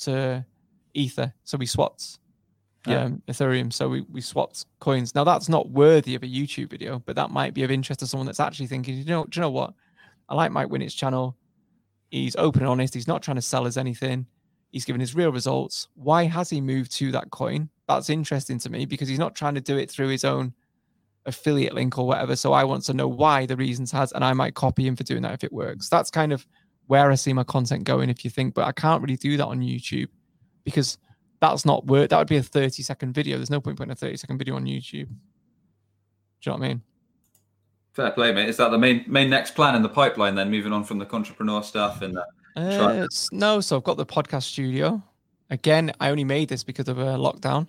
[0.01, 0.45] to
[0.95, 1.33] Ether.
[1.45, 2.19] So we swapped
[2.87, 3.05] Yeah.
[3.05, 3.73] um, Ethereum.
[3.73, 5.15] So we, we swapped coins.
[5.15, 8.07] Now that's not worthy of a YouTube video, but that might be of interest to
[8.07, 9.73] someone that's actually thinking, you know, do you know what?
[10.29, 11.35] I like Mike Winnett's channel.
[12.11, 12.93] He's open and honest.
[12.93, 14.27] He's not trying to sell us anything.
[14.71, 15.89] He's given his real results.
[15.95, 17.71] Why has he moved to that coin?
[17.87, 20.53] That's interesting to me because he's not trying to do it through his own
[21.27, 22.37] affiliate link or whatever.
[22.37, 25.05] So I want to know why the reasons has, and I might copy him for
[25.05, 25.89] doing that if it works.
[25.89, 26.47] That's kind of
[26.87, 28.11] where I see my content going.
[28.11, 30.09] If you think, but I can't really do that on YouTube
[30.65, 30.99] because
[31.41, 32.11] that's not work.
[32.11, 33.37] That would be a 30 second video.
[33.37, 34.91] There's no point putting a 30 second video on YouTube.
[34.91, 36.83] Do you know what I mean?
[37.93, 38.49] Fair play, mate.
[38.49, 40.51] Is that the main main next plan in the pipeline then?
[40.51, 42.27] Moving on from the contrepreneur stuff and that.
[42.59, 45.03] Uh, no, so I've got the podcast studio.
[45.51, 47.69] Again, I only made this because of a lockdown.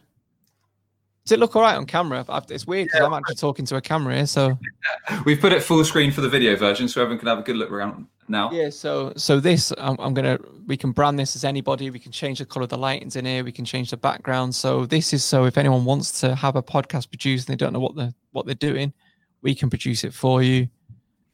[1.25, 2.25] Does it look all right on camera?
[2.27, 4.25] I've, it's weird because I'm actually talking to a camera here.
[4.25, 4.57] So
[5.25, 7.55] We've put it full screen for the video version, so everyone can have a good
[7.55, 8.51] look around now.
[8.51, 11.89] yeah, so so this I'm, I'm gonna we can brand this as anybody.
[11.91, 13.43] We can change the color of the lightings in here.
[13.43, 14.55] We can change the background.
[14.55, 17.73] So this is so if anyone wants to have a podcast produced and they don't
[17.73, 18.93] know what the what they're doing,
[19.41, 20.67] we can produce it for you.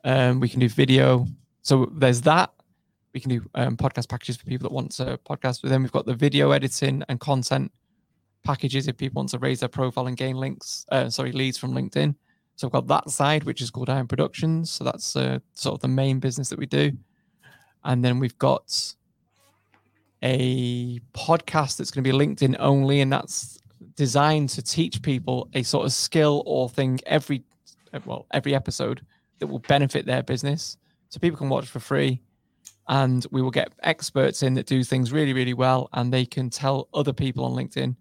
[0.04, 1.26] Um, we can do video.
[1.62, 2.52] So there's that.
[3.16, 5.62] We can do um, podcast packages for people that want to podcast.
[5.62, 7.72] But then we've got the video editing and content
[8.44, 10.86] packages if people want to raise their profile and gain links.
[10.92, 12.14] Uh, sorry, leads from LinkedIn.
[12.58, 14.70] So I've got that side, which is called Iron Productions.
[14.70, 16.92] So that's uh, sort of the main business that we do.
[17.86, 18.94] And then we've got
[20.22, 23.60] a podcast that's going to be LinkedIn only, and that's
[23.96, 27.46] designed to teach people a sort of skill or thing every
[28.04, 29.06] well, every episode
[29.40, 30.76] that will benefit their business.
[31.08, 32.22] So people can watch for free
[32.88, 36.50] and we will get experts in that do things really, really well and they can
[36.50, 37.96] tell other people on LinkedIn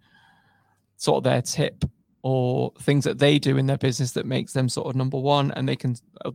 [0.97, 1.85] sort of their tip
[2.22, 5.51] or things that they do in their business that makes them sort of number one
[5.53, 5.95] and they can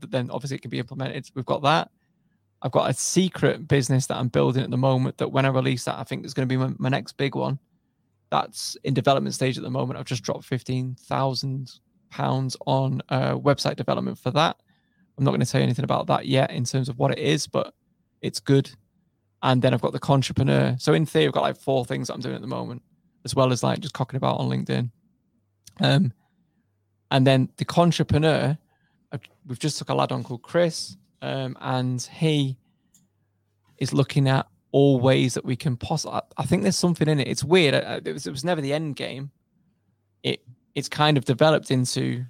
[0.10, 1.30] then obviously it can be implemented.
[1.36, 1.90] We've got that.
[2.62, 5.86] I've got a secret business that I'm building at the moment that when I release
[5.86, 7.58] that, I think is going to be my, my next big one.
[8.32, 9.98] That's in development stage at the moment.
[9.98, 11.72] I've just dropped fifteen thousand
[12.12, 14.58] pounds on uh, website development for that.
[15.18, 17.20] I'm not going to tell you anything about that yet in terms of what it
[17.20, 17.74] is, but
[18.22, 18.72] it's good.
[19.42, 20.82] And then I've got the contrepreneur.
[20.82, 22.82] So in theory, I've got like four things that I'm doing at the moment,
[23.24, 24.92] as well as like just cocking about on LinkedIn.
[25.80, 26.14] Um,
[27.12, 28.58] and then the contrepreneur,
[29.48, 32.58] we've just took a lad on called Chris, um, and he
[33.78, 36.20] is looking at all ways that we can possibly.
[36.38, 37.28] I think there's something in it.
[37.28, 37.74] It's weird.
[37.74, 39.32] It was, it was never the end game.
[40.22, 40.42] It
[40.76, 42.26] it's kind of developed into.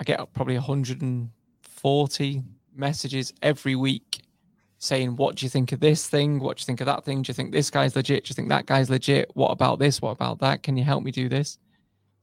[0.00, 2.42] I get probably 140
[2.74, 4.22] messages every week
[4.78, 6.38] saying, What do you think of this thing?
[6.38, 7.22] What do you think of that thing?
[7.22, 8.24] Do you think this guy's legit?
[8.24, 9.30] Do you think that guy's legit?
[9.34, 10.00] What about this?
[10.00, 10.62] What about that?
[10.62, 11.58] Can you help me do this?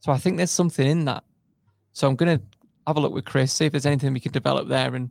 [0.00, 1.24] So I think there's something in that.
[1.92, 2.44] So I'm going to
[2.86, 5.10] have a look with Chris, see if there's anything we can develop there and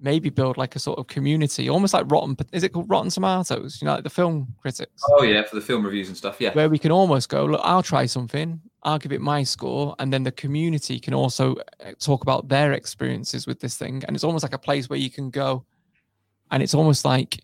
[0.00, 2.36] maybe build like a sort of community, almost like Rotten.
[2.52, 3.78] Is it called Rotten Tomatoes?
[3.80, 5.02] You know, like the film critics.
[5.10, 6.36] Oh yeah, for the film reviews and stuff.
[6.40, 7.44] Yeah, where we can almost go.
[7.44, 8.60] Look, I'll try something.
[8.84, 12.72] I'll give it my score, and then the community can also uh, talk about their
[12.72, 14.04] experiences with this thing.
[14.06, 15.64] And it's almost like a place where you can go,
[16.50, 17.40] and it's almost like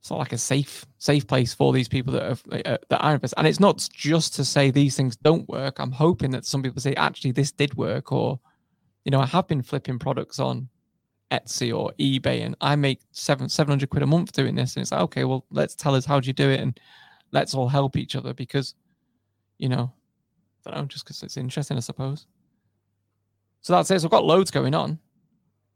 [0.00, 3.14] it's not like a safe safe place for these people that are uh, that are
[3.14, 3.34] invest.
[3.36, 5.78] And it's not just to say these things don't work.
[5.78, 8.38] I'm hoping that some people say actually this did work, or
[9.04, 10.68] you know, I have been flipping products on
[11.32, 14.76] Etsy or eBay, and I make seven seven hundred quid a month doing this.
[14.76, 16.78] And it's like, okay, well, let's tell us how do you do it, and
[17.32, 18.74] let's all help each other because,
[19.58, 19.92] you know,
[20.66, 22.26] I don't know, just because it's interesting, I suppose.
[23.62, 24.00] So that's it.
[24.00, 25.00] So I've got loads going on.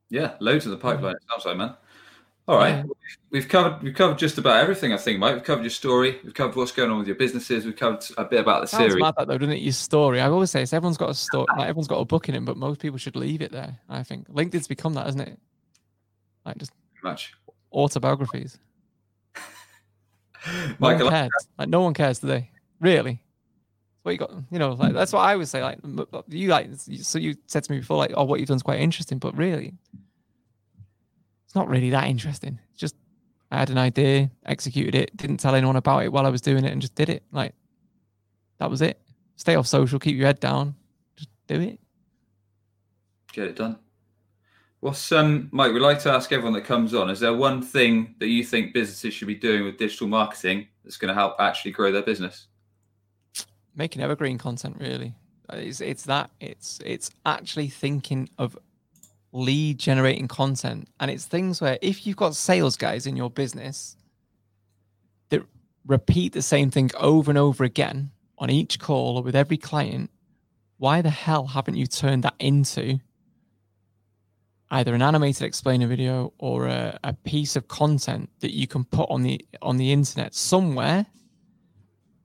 [0.09, 1.17] Yeah, loads in the pipeline.
[1.17, 1.75] It sounds like, man.
[2.51, 2.85] All right, yeah.
[3.31, 4.93] we've covered we've covered just about everything.
[4.93, 5.35] I think, Mike.
[5.35, 6.19] We've covered your story.
[6.25, 7.65] We've covered what's going on with your businesses.
[7.65, 9.01] We've covered a bit about the Sounds series.
[9.01, 9.63] Mad that though, doesn't it?
[9.63, 10.21] Your story.
[10.21, 11.47] I always say it's everyone's got a story.
[11.57, 13.79] Like everyone's got a book in it, but most people should leave it there.
[13.89, 15.39] I think LinkedIn's become that, hasn't it?
[16.45, 16.73] Like just
[17.05, 17.35] much
[17.73, 18.59] autobiographies.
[20.81, 21.31] no one cares.
[21.57, 22.51] Like no one cares today.
[22.81, 23.23] Really.
[24.03, 24.33] What you got?
[24.51, 25.63] You know, like that's what I would say.
[25.63, 25.79] Like
[26.27, 26.71] you like.
[26.75, 29.37] So you said to me before, like, oh, what you've done is quite interesting, but
[29.37, 29.75] really,
[31.51, 32.61] it's not really that interesting.
[32.71, 32.95] It's just
[33.51, 36.65] I had an idea, executed it, didn't tell anyone about it while I was doing
[36.65, 37.25] it, and just did it.
[37.33, 37.57] Like
[38.61, 39.01] that was it.
[39.35, 40.77] Stay off social, keep your head down,
[41.17, 41.81] just do it.
[43.33, 43.81] Get it done.
[44.79, 45.73] What's um, Mike?
[45.73, 48.73] We'd like to ask everyone that comes on: Is there one thing that you think
[48.73, 52.47] businesses should be doing with digital marketing that's going to help actually grow their business?
[53.75, 55.17] Making evergreen content, really.
[55.53, 56.31] It's it's that.
[56.39, 58.57] It's it's actually thinking of
[59.33, 60.89] lead generating content.
[60.99, 63.97] And it's things where if you've got sales guys in your business
[65.29, 65.43] that
[65.87, 70.11] repeat the same thing over and over again on each call or with every client,
[70.79, 72.99] why the hell haven't you turned that into
[74.71, 79.11] either an animated explainer video or a, a piece of content that you can put
[79.11, 81.07] on the on the internet somewhere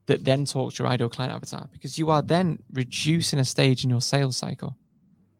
[0.06, 3.82] that then talks to your ideal client avatar because you are then reducing a stage
[3.82, 4.76] in your sales cycle.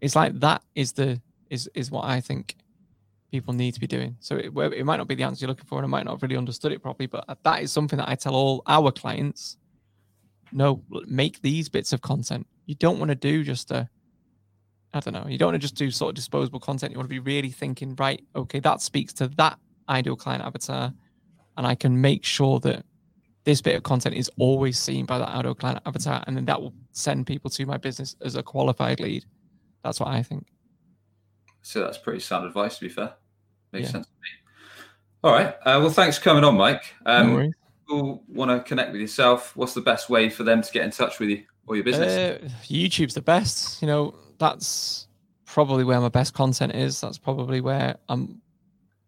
[0.00, 1.20] It's like that is the
[1.50, 2.56] is is what I think
[3.30, 4.16] people need to be doing.
[4.20, 6.12] So it, it might not be the answer you're looking for, and I might not
[6.12, 9.56] have really understood it properly, but that is something that I tell all our clients.
[10.52, 12.46] No, make these bits of content.
[12.66, 13.88] You don't want to do just a,
[14.94, 16.92] I don't know, you don't want to just do sort of disposable content.
[16.92, 20.92] You want to be really thinking, right, okay, that speaks to that ideal client avatar,
[21.56, 22.84] and I can make sure that
[23.44, 26.60] this bit of content is always seen by that ideal client avatar, and then that
[26.60, 29.24] will send people to my business as a qualified lead.
[29.82, 30.46] That's what I think.
[31.66, 33.14] So that's pretty sound advice, to be fair.
[33.72, 33.92] Makes yeah.
[33.94, 34.28] sense to me.
[35.24, 35.48] All right.
[35.48, 36.94] Uh, well, thanks for coming on, Mike.
[37.04, 37.50] Um, no
[37.80, 39.56] people want to connect with yourself.
[39.56, 42.12] What's the best way for them to get in touch with you or your business?
[42.40, 43.82] Uh, YouTube's the best.
[43.82, 45.08] You know, that's
[45.44, 47.00] probably where my best content is.
[47.00, 48.40] That's probably where I'm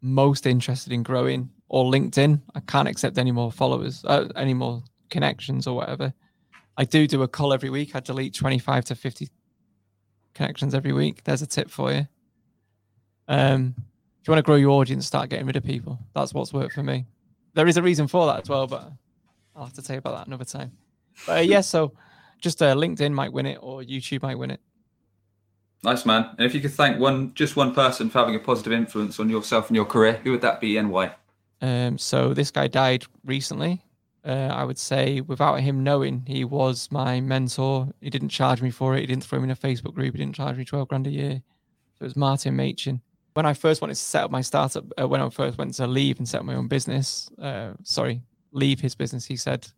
[0.00, 1.50] most interested in growing.
[1.68, 2.42] Or LinkedIn.
[2.56, 6.12] I can't accept any more followers, uh, any more connections or whatever.
[6.76, 7.94] I do do a call every week.
[7.94, 9.28] I delete 25 to 50
[10.34, 11.22] connections every week.
[11.22, 12.09] There's a tip for you.
[13.29, 13.74] Um,
[14.20, 15.99] if you want to grow your audience, start getting rid of people.
[16.14, 17.07] That's what's worked for me.
[17.55, 18.91] There is a reason for that as well, but
[19.55, 20.72] I'll have to tell you about that another time.
[21.26, 21.93] But uh, yeah, so
[22.41, 24.59] just uh, LinkedIn Mike Winnett or YouTube Mike Winnett.
[25.85, 26.31] Nice man.
[26.37, 29.29] And if you could thank one, just one person for having a positive influence on
[29.31, 31.14] yourself and your career, who would that be and why?
[31.61, 33.83] Um, so this guy died recently.
[34.24, 37.89] uh, I would say without him knowing, he was my mentor.
[38.01, 39.01] He didn't charge me for it.
[39.01, 40.14] He didn't throw me in a Facebook group.
[40.14, 41.43] He didn't charge me 12 grand a year.
[41.95, 43.01] So it was Martin Machin.
[43.39, 45.86] When I first wanted to set up my startup, uh, when I first went to
[45.86, 48.20] leave and set up my own business, uh, sorry,
[48.51, 49.68] leave his business, he said,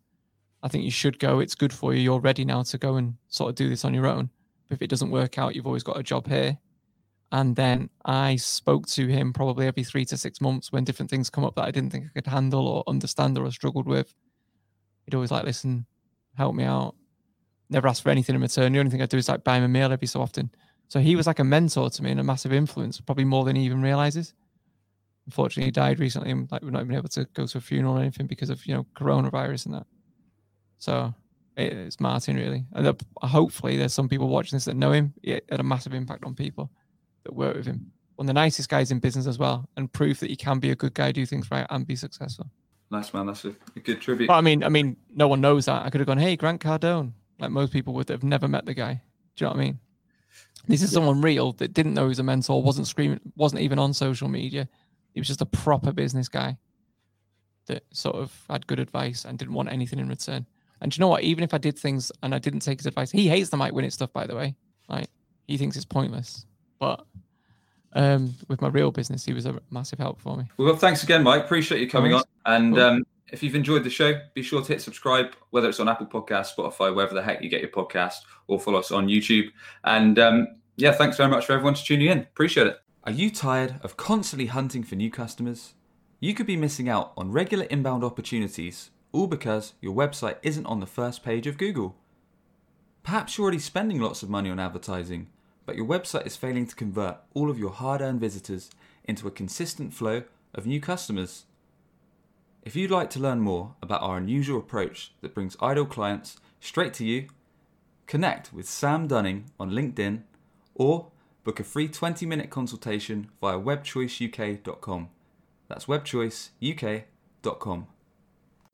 [0.63, 1.39] I think you should go.
[1.41, 2.01] It's good for you.
[2.01, 4.31] You're ready now to go and sort of do this on your own.
[4.67, 6.57] But if it doesn't work out, you've always got a job here.
[7.31, 11.29] And then I spoke to him probably every three to six months when different things
[11.29, 14.11] come up that I didn't think I could handle or understand or struggled with.
[15.05, 15.85] He'd always like, listen,
[16.33, 16.95] help me out.
[17.69, 18.73] Never ask for anything in return.
[18.73, 20.49] The only thing I do is like buy him a meal every so often.
[20.91, 23.55] So he was like a mentor to me and a massive influence, probably more than
[23.55, 24.33] he even realizes.
[25.25, 27.97] Unfortunately, he died recently, and like we're not even able to go to a funeral
[27.97, 29.87] or anything because of you know coronavirus and that.
[30.79, 31.13] So
[31.55, 35.13] it's Martin really, and uh, hopefully there's some people watching this that know him.
[35.23, 36.69] He had a massive impact on people
[37.23, 37.93] that work with him.
[38.17, 40.71] One of the nicest guys in business as well, and proof that he can be
[40.71, 42.51] a good guy, do things right, and be successful.
[42.89, 44.27] Nice man, that's a, a good tribute.
[44.27, 45.85] But I mean, I mean, no one knows that.
[45.85, 48.73] I could have gone, "Hey, Grant Cardone," like most people would have never met the
[48.73, 49.01] guy.
[49.37, 49.79] Do you know what I mean?
[50.67, 53.79] This is someone real that didn't know he was a mentor, wasn't screaming, wasn't even
[53.79, 54.67] on social media.
[55.13, 56.57] He was just a proper business guy
[57.67, 60.45] that sort of had good advice and didn't want anything in return.
[60.81, 61.23] And you know what?
[61.23, 63.73] Even if I did things and I didn't take his advice, he hates the Mike
[63.73, 64.55] Winnett stuff, by the way.
[64.87, 65.09] Like
[65.47, 66.45] he thinks it's pointless.
[66.79, 67.05] But
[67.93, 70.45] um, with my real business, he was a massive help for me.
[70.57, 71.43] Well, thanks again, Mike.
[71.43, 72.23] Appreciate you coming on.
[72.45, 75.89] And um, if you've enjoyed the show, be sure to hit subscribe, whether it's on
[75.89, 78.17] Apple Podcast, Spotify, wherever the heck you get your podcast,
[78.47, 79.51] or follow us on YouTube.
[79.83, 82.19] And um, yeah, thanks very much for everyone to tuning in.
[82.19, 82.79] Appreciate it.
[83.03, 85.73] Are you tired of constantly hunting for new customers?
[86.19, 90.79] You could be missing out on regular inbound opportunities, all because your website isn't on
[90.79, 91.95] the first page of Google.
[93.03, 95.27] Perhaps you're already spending lots of money on advertising
[95.65, 98.69] but your website is failing to convert all of your hard earned visitors
[99.05, 100.23] into a consistent flow
[100.53, 101.45] of new customers.
[102.63, 106.93] If you'd like to learn more about our unusual approach that brings idle clients straight
[106.95, 107.27] to you,
[108.05, 110.21] connect with Sam Dunning on LinkedIn
[110.75, 111.07] or
[111.43, 115.09] book a free 20 minute consultation via webchoiceuk.com.
[115.67, 117.87] That's webchoiceuk.com.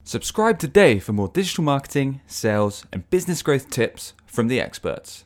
[0.03, 5.23] Subscribe today for more digital marketing, sales, and business growth tips from the experts.